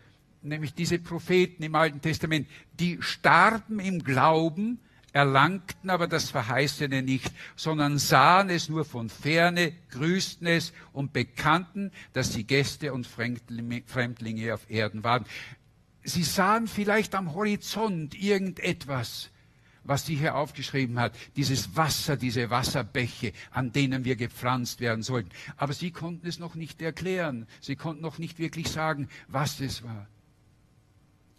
[0.41, 2.45] nämlich diese Propheten im Alten Testament,
[2.77, 4.81] die starben im Glauben,
[5.13, 11.91] erlangten aber das Verheißene nicht, sondern sahen es nur von ferne, grüßten es und bekannten,
[12.11, 15.25] dass sie Gäste und Fremdlinge auf Erden waren.
[16.03, 19.29] Sie sahen vielleicht am Horizont irgendetwas,
[19.83, 25.29] was sie hier aufgeschrieben hat, dieses Wasser, diese Wasserbäche, an denen wir gepflanzt werden sollten.
[25.57, 27.47] Aber sie konnten es noch nicht erklären.
[27.61, 30.07] Sie konnten noch nicht wirklich sagen, was es war.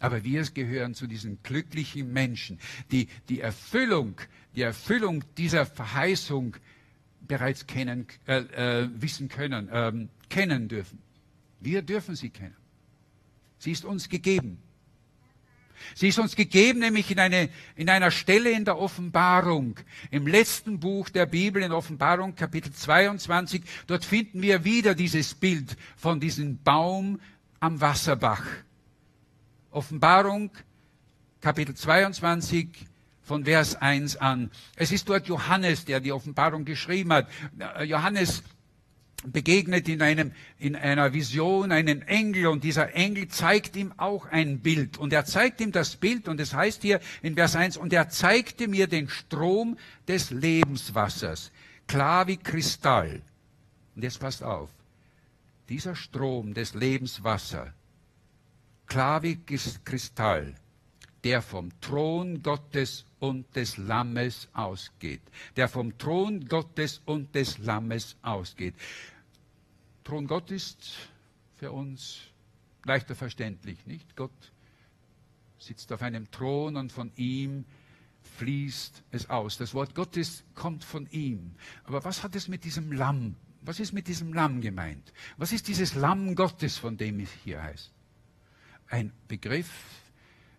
[0.05, 2.59] Aber wir gehören zu diesen glücklichen Menschen,
[2.91, 4.21] die die Erfüllung,
[4.55, 6.57] die Erfüllung dieser Verheißung
[7.21, 8.37] bereits kennen, äh,
[8.83, 10.99] äh, wissen können, ähm, kennen dürfen.
[11.59, 12.55] Wir dürfen sie kennen.
[13.57, 14.59] Sie ist uns gegeben.
[15.95, 19.79] Sie ist uns gegeben, nämlich in, eine, in einer Stelle in der Offenbarung,
[20.11, 23.63] im letzten Buch der Bibel, in Offenbarung Kapitel 22.
[23.87, 27.19] Dort finden wir wieder dieses Bild von diesem Baum
[27.59, 28.45] am Wasserbach.
[29.75, 30.51] Offenbarung,
[31.41, 32.69] Kapitel 22,
[33.21, 34.49] von Vers 1 an.
[34.77, 37.27] Es ist dort Johannes, der die Offenbarung geschrieben hat.
[37.83, 38.41] Johannes
[39.25, 44.59] begegnet in, einem, in einer Vision einen Engel und dieser Engel zeigt ihm auch ein
[44.59, 44.97] Bild.
[44.97, 48.07] Und er zeigt ihm das Bild und es heißt hier in Vers 1, und er
[48.07, 51.51] zeigte mir den Strom des Lebenswassers,
[51.85, 53.21] klar wie Kristall.
[53.95, 54.69] Und jetzt passt auf,
[55.67, 57.73] dieser Strom des Lebenswassers
[58.87, 60.55] klar wie Kristall,
[61.23, 65.21] der vom Thron Gottes und des Lammes ausgeht.
[65.55, 68.75] Der vom Thron Gottes und des Lammes ausgeht.
[70.03, 71.09] Thron Gott ist
[71.55, 72.19] für uns
[72.85, 74.15] leichter verständlich, nicht?
[74.15, 74.51] Gott
[75.57, 77.65] sitzt auf einem Thron und von ihm
[78.37, 79.57] fließt es aus.
[79.57, 81.55] Das Wort Gottes kommt von ihm.
[81.85, 83.35] Aber was hat es mit diesem Lamm?
[83.61, 85.11] Was ist mit diesem Lamm gemeint?
[85.37, 87.94] Was ist dieses Lamm Gottes, von dem es hier heißt?
[88.95, 89.69] Ein Begriff,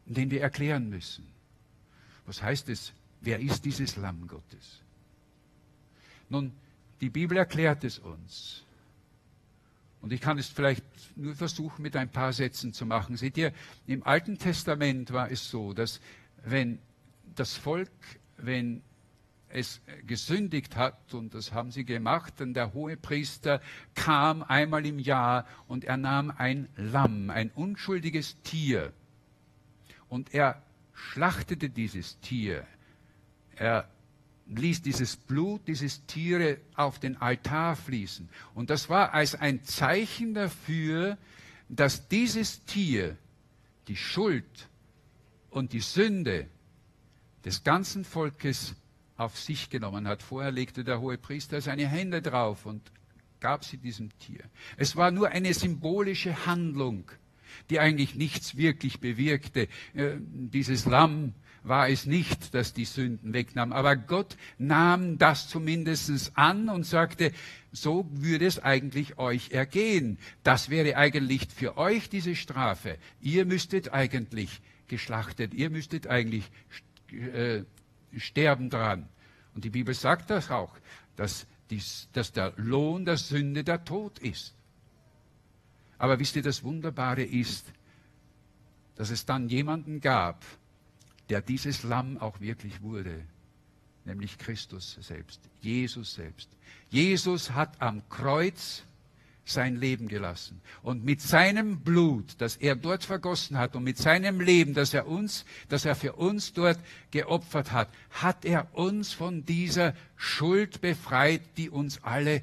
[0.04, 1.26] den wir erklären müssen.
[2.26, 2.92] Was heißt es?
[3.22, 4.82] Wer ist dieses Lamm Gottes?
[6.28, 6.52] Nun,
[7.00, 8.62] die Bibel erklärt es uns.
[10.02, 10.84] Und ich kann es vielleicht
[11.16, 13.16] nur versuchen, mit ein paar Sätzen zu machen.
[13.16, 13.52] Seht ihr,
[13.86, 16.00] im Alten Testament war es so, dass
[16.44, 16.78] wenn
[17.34, 17.90] das Volk,
[18.36, 18.82] wenn
[19.48, 23.60] es gesündigt hat, und das haben sie gemacht, dann der Hohepriester
[23.94, 28.92] kam einmal im Jahr und er nahm ein Lamm, ein unschuldiges Tier,
[30.08, 32.66] und er schlachtete dieses Tier.
[33.54, 33.88] Er
[34.48, 38.28] ließ dieses Blut, dieses Tiere auf den Altar fließen.
[38.54, 41.18] Und das war als ein Zeichen dafür,
[41.68, 43.16] dass dieses Tier
[43.88, 44.68] die Schuld
[45.50, 46.48] und die Sünde
[47.44, 48.74] des ganzen Volkes
[49.16, 50.22] auf sich genommen hat.
[50.22, 52.82] Vorher legte der hohe Priester seine Hände drauf und
[53.40, 54.44] gab sie diesem Tier.
[54.76, 57.10] Es war nur eine symbolische Handlung,
[57.70, 59.68] die eigentlich nichts wirklich bewirkte.
[59.94, 63.72] Äh, dieses Lamm war es nicht, das die Sünden wegnahm.
[63.72, 67.32] Aber Gott nahm das zumindest an und sagte,
[67.72, 70.18] so würde es eigentlich euch ergehen.
[70.44, 72.98] Das wäre eigentlich für euch diese Strafe.
[73.20, 76.44] Ihr müsstet eigentlich geschlachtet, ihr müsstet eigentlich
[77.10, 77.64] äh,
[78.20, 79.08] sterben dran.
[79.54, 80.76] Und die Bibel sagt das auch,
[81.16, 84.54] dass, dies, dass der Lohn der Sünde der Tod ist.
[85.98, 87.72] Aber wisst ihr, das Wunderbare ist,
[88.96, 90.44] dass es dann jemanden gab,
[91.28, 93.24] der dieses Lamm auch wirklich wurde,
[94.04, 96.50] nämlich Christus selbst, Jesus selbst.
[96.88, 98.84] Jesus hat am Kreuz
[99.48, 100.60] sein Leben gelassen.
[100.82, 105.06] Und mit seinem Blut, das er dort vergossen hat und mit seinem Leben, das er
[105.06, 106.78] uns, das er für uns dort
[107.12, 112.42] geopfert hat, hat er uns von dieser Schuld befreit, die uns alle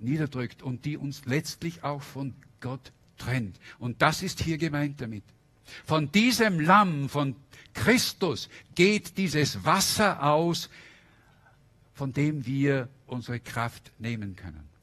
[0.00, 3.58] niederdrückt und die uns letztlich auch von Gott trennt.
[3.78, 5.24] Und das ist hier gemeint damit.
[5.84, 7.36] Von diesem Lamm, von
[7.72, 10.68] Christus geht dieses Wasser aus,
[11.94, 14.73] von dem wir unsere Kraft nehmen können.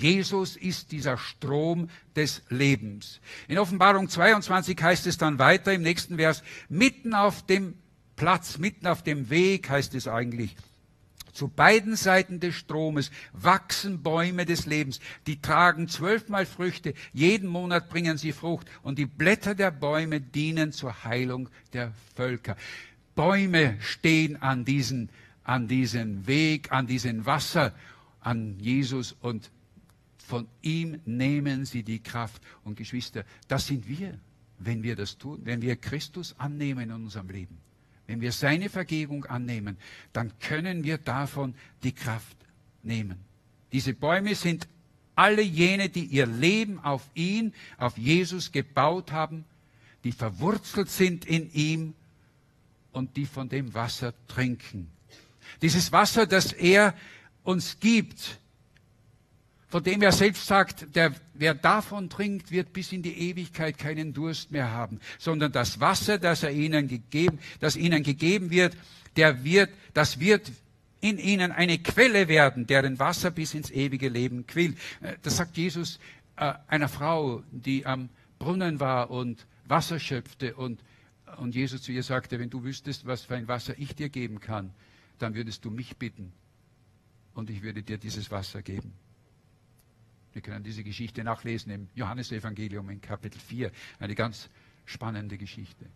[0.00, 3.20] Jesus ist dieser Strom des Lebens.
[3.48, 7.74] In Offenbarung 22 heißt es dann weiter im nächsten Vers, mitten auf dem
[8.16, 10.56] Platz, mitten auf dem Weg heißt es eigentlich,
[11.32, 17.88] zu beiden Seiten des Stromes wachsen Bäume des Lebens, die tragen zwölfmal Früchte, jeden Monat
[17.88, 22.56] bringen sie Frucht und die Blätter der Bäume dienen zur Heilung der Völker.
[23.14, 25.10] Bäume stehen an diesen,
[25.44, 27.72] an diesen Weg, an diesen Wasser,
[28.20, 29.50] an Jesus und
[30.30, 32.40] von ihm nehmen sie die Kraft.
[32.64, 34.18] Und Geschwister, das sind wir,
[34.58, 37.58] wenn wir das tun, wenn wir Christus annehmen in unserem Leben.
[38.06, 39.76] Wenn wir seine Vergebung annehmen,
[40.12, 42.36] dann können wir davon die Kraft
[42.82, 43.18] nehmen.
[43.72, 44.68] Diese Bäume sind
[45.16, 49.44] alle jene, die ihr Leben auf ihn, auf Jesus gebaut haben,
[50.04, 51.94] die verwurzelt sind in ihm
[52.92, 54.90] und die von dem Wasser trinken.
[55.60, 56.94] Dieses Wasser, das er
[57.42, 58.39] uns gibt,
[59.70, 64.12] von dem er selbst sagt, der, wer davon trinkt, wird bis in die Ewigkeit keinen
[64.12, 68.76] Durst mehr haben, sondern das Wasser, das er ihnen gegeben, das ihnen gegeben wird,
[69.16, 70.50] der wird, das wird
[71.00, 74.76] in ihnen eine Quelle werden, deren Wasser bis ins ewige Leben quillt.
[75.00, 75.98] Äh, das sagt Jesus
[76.36, 80.82] äh, einer Frau, die am Brunnen war und Wasser schöpfte und,
[81.36, 84.40] und Jesus zu ihr sagte, wenn du wüsstest, was für ein Wasser ich dir geben
[84.40, 84.72] kann,
[85.18, 86.32] dann würdest du mich bitten
[87.34, 88.92] und ich würde dir dieses Wasser geben.
[90.32, 93.70] Wir können diese Geschichte nachlesen im Johannesevangelium in Kapitel 4.
[93.98, 94.48] Eine ganz
[94.84, 95.86] spannende Geschichte.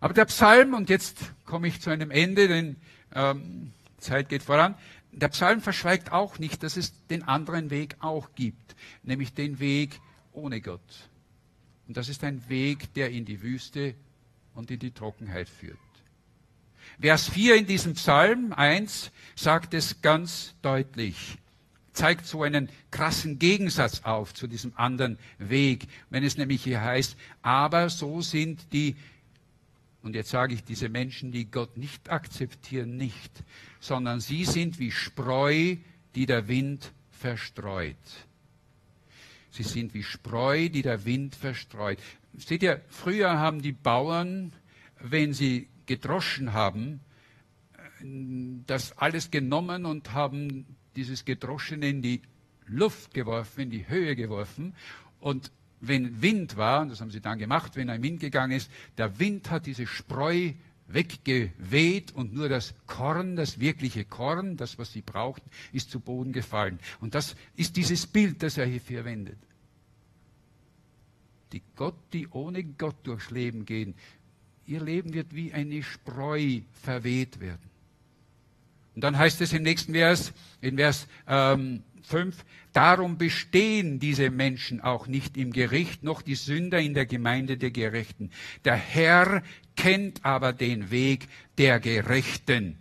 [0.00, 2.76] Aber der Psalm, und jetzt komme ich zu einem Ende, denn
[3.14, 4.74] ähm, Zeit geht voran,
[5.12, 10.00] der Psalm verschweigt auch nicht, dass es den anderen Weg auch gibt, nämlich den Weg
[10.32, 11.08] ohne Gott.
[11.88, 13.94] Und das ist ein Weg, der in die Wüste
[14.54, 15.78] und in die Trockenheit führt.
[17.00, 21.38] Vers 4 in diesem Psalm 1 sagt es ganz deutlich
[21.92, 27.16] zeigt so einen krassen Gegensatz auf zu diesem anderen Weg, wenn es nämlich hier heißt,
[27.42, 28.96] aber so sind die,
[30.02, 33.32] und jetzt sage ich diese Menschen, die Gott nicht akzeptieren, nicht,
[33.80, 35.76] sondern sie sind wie Spreu,
[36.14, 37.96] die der Wind verstreut.
[39.50, 41.98] Sie sind wie Spreu, die der Wind verstreut.
[42.38, 44.52] Seht ihr, früher haben die Bauern,
[45.00, 47.00] wenn sie gedroschen haben,
[48.66, 52.22] das alles genommen und haben dieses Gedroschene in die
[52.66, 54.74] Luft geworfen, in die Höhe geworfen.
[55.18, 58.70] Und wenn Wind war, und das haben sie dann gemacht, wenn ein Wind gegangen ist,
[58.98, 60.52] der Wind hat diese Spreu
[60.88, 66.32] weggeweht und nur das Korn, das wirkliche Korn, das, was sie brauchten, ist zu Boden
[66.32, 66.78] gefallen.
[67.00, 69.38] Und das ist dieses Bild, das er hier verwendet.
[71.52, 73.94] Die Gott, die ohne Gott durchs Leben gehen,
[74.66, 77.69] ihr Leben wird wie eine Spreu verweht werden.
[79.00, 82.36] Und dann heißt es im nächsten Vers, in Vers ähm, 5,
[82.74, 87.70] darum bestehen diese Menschen auch nicht im Gericht, noch die Sünder in der Gemeinde der
[87.70, 88.30] Gerechten.
[88.66, 89.42] Der Herr
[89.74, 92.76] kennt aber den Weg der Gerechten.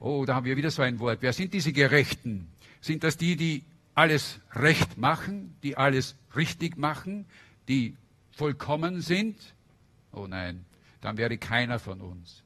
[0.00, 1.18] Oh, da haben wir wieder so ein Wort.
[1.20, 2.48] Wer sind diese Gerechten?
[2.80, 3.62] Sind das die, die
[3.94, 7.26] alles recht machen, die alles richtig machen,
[7.68, 7.94] die
[8.32, 9.36] vollkommen sind?
[10.10, 10.64] Oh nein,
[11.00, 12.42] dann wäre keiner von uns.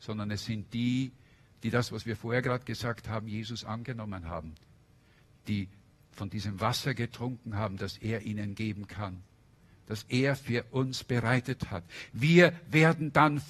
[0.00, 1.23] Sondern es sind die, die
[1.70, 4.54] das, was wir vorher gerade gesagt haben, Jesus angenommen haben,
[5.48, 5.68] die
[6.12, 9.22] von diesem Wasser getrunken haben, das er ihnen geben kann,
[9.86, 11.84] das er für uns bereitet hat.
[12.12, 13.42] Wir werden dann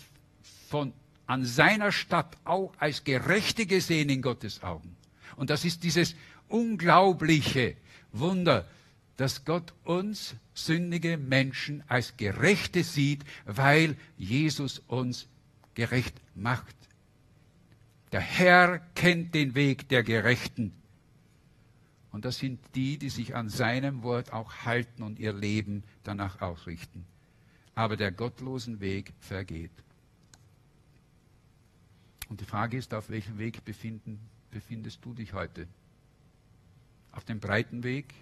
[0.68, 0.92] von,
[1.26, 4.96] an seiner Stadt auch als Gerechte gesehen in Gottes Augen.
[5.36, 6.14] Und das ist dieses
[6.48, 7.76] unglaubliche
[8.12, 8.66] Wunder,
[9.16, 15.28] dass Gott uns sündige Menschen als Gerechte sieht, weil Jesus uns
[15.74, 16.74] gerecht macht.
[18.14, 20.72] Der Herr kennt den Weg der Gerechten.
[22.12, 26.40] Und das sind die, die sich an seinem Wort auch halten und ihr Leben danach
[26.40, 27.06] ausrichten.
[27.74, 29.72] Aber der gottlosen Weg vergeht.
[32.28, 34.20] Und die Frage ist, auf welchem Weg befinden,
[34.52, 35.66] befindest du dich heute?
[37.10, 38.14] Auf dem breiten Weg?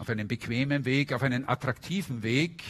[0.00, 1.12] Auf einem bequemen Weg?
[1.12, 2.64] Auf einen attraktiven Weg?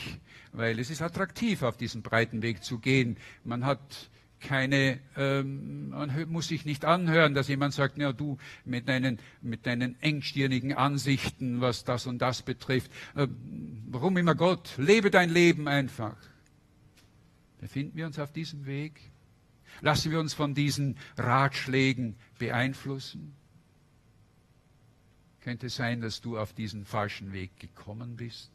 [0.53, 3.17] Weil es ist attraktiv, auf diesen breiten Weg zu gehen.
[3.43, 4.11] Man hat
[4.41, 9.67] keine, ähm, man muss sich nicht anhören, dass jemand sagt, ja du mit deinen, mit
[9.67, 13.27] deinen engstirnigen Ansichten, was das und das betrifft, äh,
[13.89, 16.17] warum immer Gott, lebe dein Leben einfach.
[17.61, 19.01] Befinden wir uns auf diesem Weg?
[19.81, 23.35] Lassen wir uns von diesen Ratschlägen beeinflussen?
[25.41, 28.51] Könnte es sein, dass du auf diesen falschen Weg gekommen bist?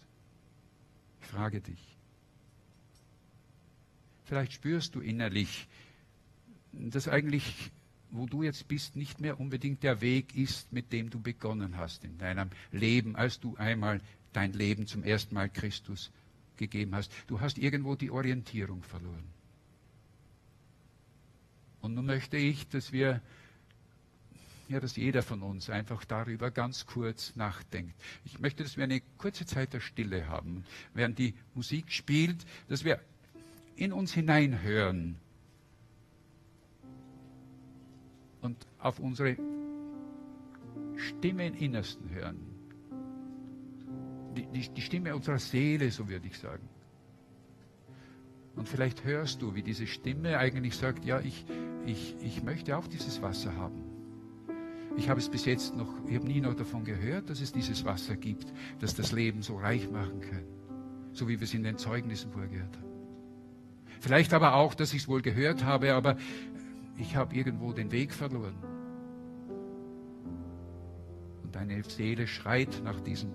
[1.22, 1.93] Ich frage dich.
[4.26, 5.68] Vielleicht spürst du innerlich,
[6.72, 7.72] dass eigentlich,
[8.12, 12.04] wo du jetzt bist, nicht mehr unbedingt der Weg ist, mit dem du begonnen hast
[12.04, 14.02] in deinem Leben, als du einmal
[14.32, 16.12] dein Leben zum ersten Mal Christus
[16.58, 17.12] gegeben hast.
[17.28, 19.24] Du hast irgendwo die Orientierung verloren.
[21.82, 23.22] Und nun möchte ich, dass wir,
[24.70, 27.94] ja, dass jeder von uns einfach darüber ganz kurz nachdenkt.
[28.24, 30.64] Ich möchte, dass wir eine kurze Zeit der Stille haben,
[30.94, 33.02] während die Musik spielt, dass wir
[33.76, 35.16] in uns hineinhören
[38.42, 39.38] und auf unsere
[40.96, 42.38] Stimme im Innersten hören.
[44.36, 46.68] Die, die, die Stimme unserer Seele, so würde ich sagen.
[48.56, 51.46] Und vielleicht hörst du, wie diese Stimme eigentlich sagt, ja, ich,
[51.86, 53.82] ich, ich möchte auch dieses Wasser haben.
[54.96, 57.84] Ich habe es bis jetzt noch, ich habe nie noch davon gehört, dass es dieses
[57.84, 60.46] Wasser gibt, das das Leben so reich machen kann.
[61.14, 62.93] So wie wir es in den Zeugnissen vorgehört haben.
[64.04, 66.18] Vielleicht aber auch, dass ich es wohl gehört habe, aber
[66.98, 68.54] ich habe irgendwo den Weg verloren.
[71.42, 73.32] Und deine Seele schreit nach diesem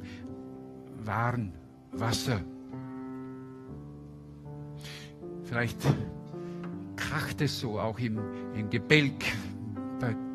[0.98, 1.54] wahren
[1.92, 2.42] Wasser.
[5.44, 5.78] Vielleicht
[6.96, 8.20] kracht es so auch im,
[8.54, 9.24] im Gebälk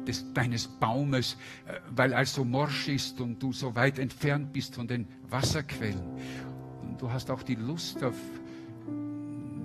[0.07, 4.73] des, deines Baumes, äh, weil alles so morsch ist und du so weit entfernt bist
[4.73, 6.01] von den Wasserquellen.
[6.81, 8.15] Und du hast auch die Lust auf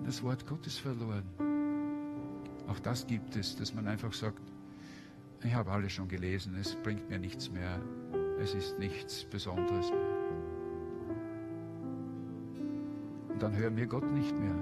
[0.08, 1.22] das Wort Gottes verloren.
[2.66, 4.40] Auch das gibt es, dass man einfach sagt,
[5.44, 7.78] ich habe alles schon gelesen, es bringt mir nichts mehr,
[8.40, 10.08] es ist nichts Besonderes mehr.
[13.28, 14.54] Und dann hören wir Gott nicht mehr,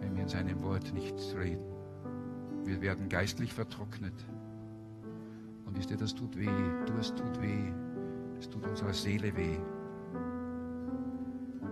[0.00, 1.64] wenn wir in seinem Wort nichts reden.
[2.64, 4.26] Wir werden geistlich vertrocknet.
[5.64, 7.72] Und wisst ihr, das tut weh, du, es tut weh,
[8.38, 9.56] es tut unserer Seele weh.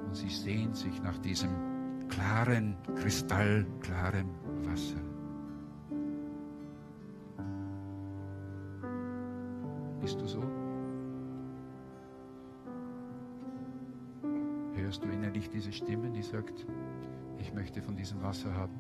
[0.07, 1.76] Und sie sehnt sich nach diesem
[2.09, 4.29] klaren, kristallklaren
[4.65, 5.01] Wasser.
[10.01, 10.43] Bist du so?
[14.75, 16.67] Hörst du innerlich diese Stimme, die sagt,
[17.39, 18.75] ich möchte von diesem Wasser haben?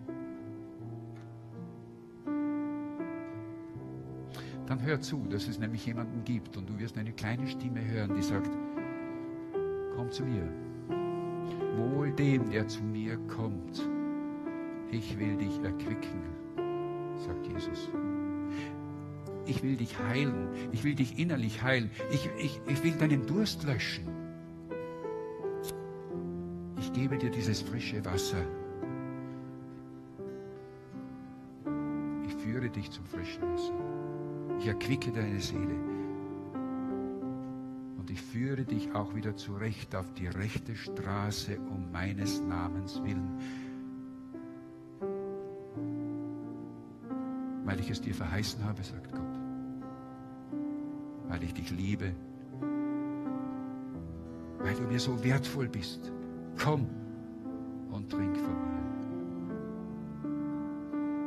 [4.67, 8.15] Dann hör zu, dass es nämlich jemanden gibt und du wirst eine kleine Stimme hören,
[8.15, 8.51] die sagt,
[9.97, 10.49] komm zu mir
[11.77, 13.89] wohl dem, der zu mir kommt.
[14.91, 16.23] Ich will dich erquicken,
[17.17, 17.91] sagt Jesus.
[19.47, 20.49] Ich will dich heilen.
[20.73, 21.91] Ich will dich innerlich heilen.
[22.11, 24.07] Ich, ich, ich will deinen Durst löschen.
[26.79, 28.45] Ich gebe dir dieses frische Wasser.
[32.27, 33.75] Ich führe dich zum frischen Wasser.
[34.59, 35.96] Ich erquicke deine Seele
[38.37, 43.41] führe dich auch wieder zurecht auf die rechte Straße um meines Namens willen.
[47.65, 49.21] weil ich es dir verheißen habe, sagt Gott.
[51.29, 52.13] Weil ich dich liebe,
[54.61, 56.13] weil du mir so wertvoll bist.
[56.63, 56.87] Komm
[57.91, 58.77] und trink von mir.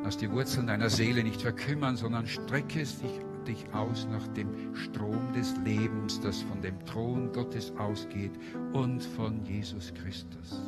[0.03, 4.75] Lass die Wurzeln deiner Seele nicht verkümmern, sondern strecke es dich, dich aus nach dem
[4.75, 8.31] Strom des Lebens, das von dem Thron Gottes ausgeht
[8.73, 10.61] und von Jesus Christus.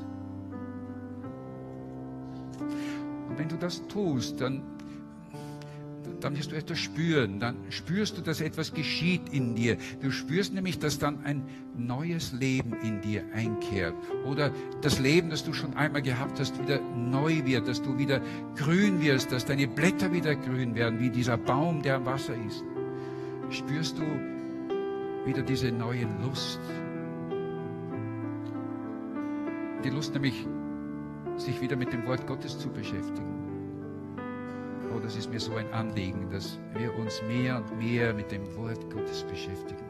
[3.30, 4.64] Und wenn du das tust, dann
[6.24, 7.40] dann wirst du etwas spüren.
[7.40, 9.78] Dann spürst du, dass etwas geschieht in dir.
[10.02, 11.44] Du spürst nämlich, dass dann ein
[11.76, 13.94] neues Leben in dir einkehrt.
[14.26, 14.52] Oder
[14.82, 18.22] das Leben, das du schon einmal gehabt hast, wieder neu wird, dass du wieder
[18.56, 22.64] grün wirst, dass deine Blätter wieder grün werden, wie dieser Baum, der am Wasser ist.
[23.50, 24.04] Spürst du
[25.26, 26.60] wieder diese neue Lust.
[29.84, 30.48] Die Lust nämlich,
[31.38, 33.41] sich wieder mit dem Wort Gottes zu beschäftigen
[35.02, 38.44] Oh, das ist mir so ein Anliegen, dass wir uns mehr und mehr mit dem
[38.56, 39.86] Wort Gottes beschäftigen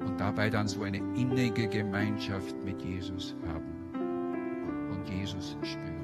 [0.00, 5.94] und dabei dann so eine innige Gemeinschaft mit Jesus haben und Jesus spüren.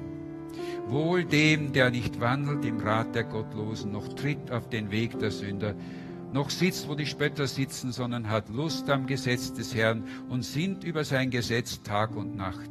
[0.87, 5.31] Wohl dem, der nicht wandelt im Rat der Gottlosen, noch tritt auf den Weg der
[5.31, 5.75] Sünder,
[6.33, 10.83] noch sitzt, wo die Spötter sitzen, sondern hat Lust am Gesetz des Herrn und sinnt
[10.83, 12.69] über sein Gesetz Tag und Nacht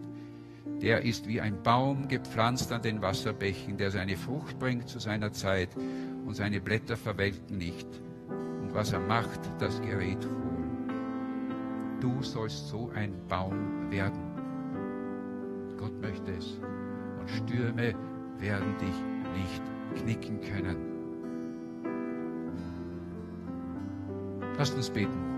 [0.82, 5.32] der ist wie ein Baum gepflanzt an den Wasserbächen, der seine Frucht bringt zu seiner
[5.32, 7.88] Zeit und seine Blätter verwelken nicht.
[8.28, 10.56] Und was er macht, das gerät wohl.
[12.00, 14.20] Du sollst so ein Baum werden.
[15.78, 16.58] Gott möchte es.
[17.20, 17.94] Und Stürme
[18.38, 19.02] werden dich
[19.34, 19.62] nicht
[20.02, 20.76] knicken können.
[24.58, 25.35] Lasst uns beten.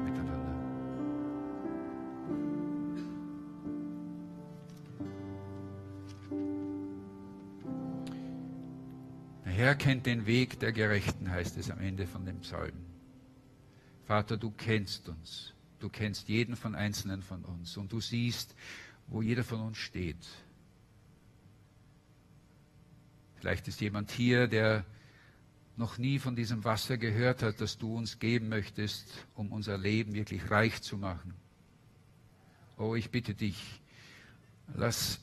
[9.59, 12.77] Herr kennt den Weg der Gerechten, heißt es am Ende von dem Psalm.
[14.05, 15.53] Vater, du kennst uns.
[15.81, 17.77] Du kennst jeden von Einzelnen von uns.
[17.77, 18.55] Und du siehst,
[19.09, 20.25] wo jeder von uns steht.
[23.35, 24.85] Vielleicht ist jemand hier, der
[25.77, 30.15] noch nie von diesem Wasser gehört hat, das du uns geben möchtest, um unser Leben
[30.15, 31.35] wirklich reich zu machen.
[32.77, 33.81] Oh, ich bitte dich,
[34.73, 35.19] lass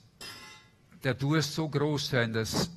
[1.06, 2.70] der Durst so groß sein, dass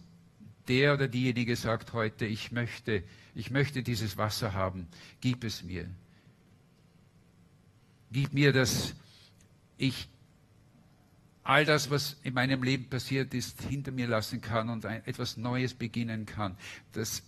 [0.69, 3.03] der oder diejenige sagt heute, ich möchte,
[3.35, 4.87] ich möchte dieses Wasser haben,
[5.21, 5.89] gib es mir.
[8.11, 8.95] Gib mir, dass
[9.77, 10.09] ich
[11.43, 15.73] all das, was in meinem Leben passiert ist, hinter mir lassen kann und etwas Neues
[15.73, 16.57] beginnen kann.
[16.93, 17.23] Dass,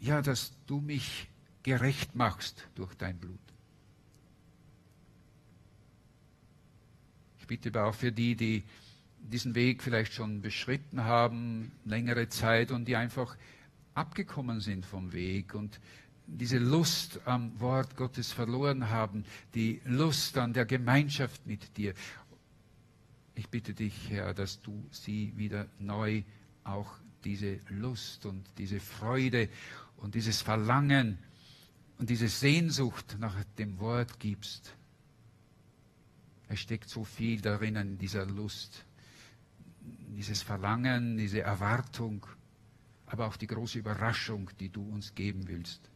[0.00, 1.28] ja, dass du mich
[1.62, 3.38] gerecht machst durch dein Blut.
[7.40, 8.64] Ich bitte aber auch für die, die
[9.20, 13.36] diesen Weg vielleicht schon beschritten haben, längere Zeit und die einfach
[13.94, 15.80] abgekommen sind vom Weg und
[16.26, 21.94] diese Lust am Wort Gottes verloren haben, die Lust an der Gemeinschaft mit dir.
[23.34, 26.22] Ich bitte dich, Herr, dass du sie wieder neu
[26.64, 26.92] auch
[27.24, 29.48] diese Lust und diese Freude
[29.96, 31.18] und dieses Verlangen
[31.98, 34.74] und diese Sehnsucht nach dem Wort gibst.
[36.48, 38.84] Es steckt so viel darin in dieser Lust
[40.14, 42.26] dieses Verlangen, diese Erwartung,
[43.06, 45.90] aber auch die große Überraschung, die du uns geben willst.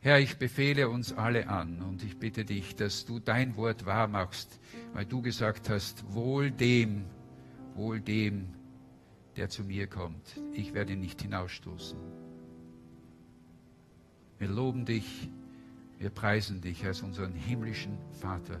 [0.00, 4.06] Herr, ich befehle uns alle an und ich bitte dich, dass du dein Wort wahr
[4.06, 4.60] machst,
[4.92, 7.06] weil du gesagt hast, wohl dem,
[7.74, 8.54] wohl dem,
[9.36, 10.40] der zu mir kommt.
[10.52, 11.98] Ich werde ihn nicht hinausstoßen.
[14.38, 15.28] Wir loben dich,
[15.98, 18.60] wir preisen dich als unseren himmlischen Vater.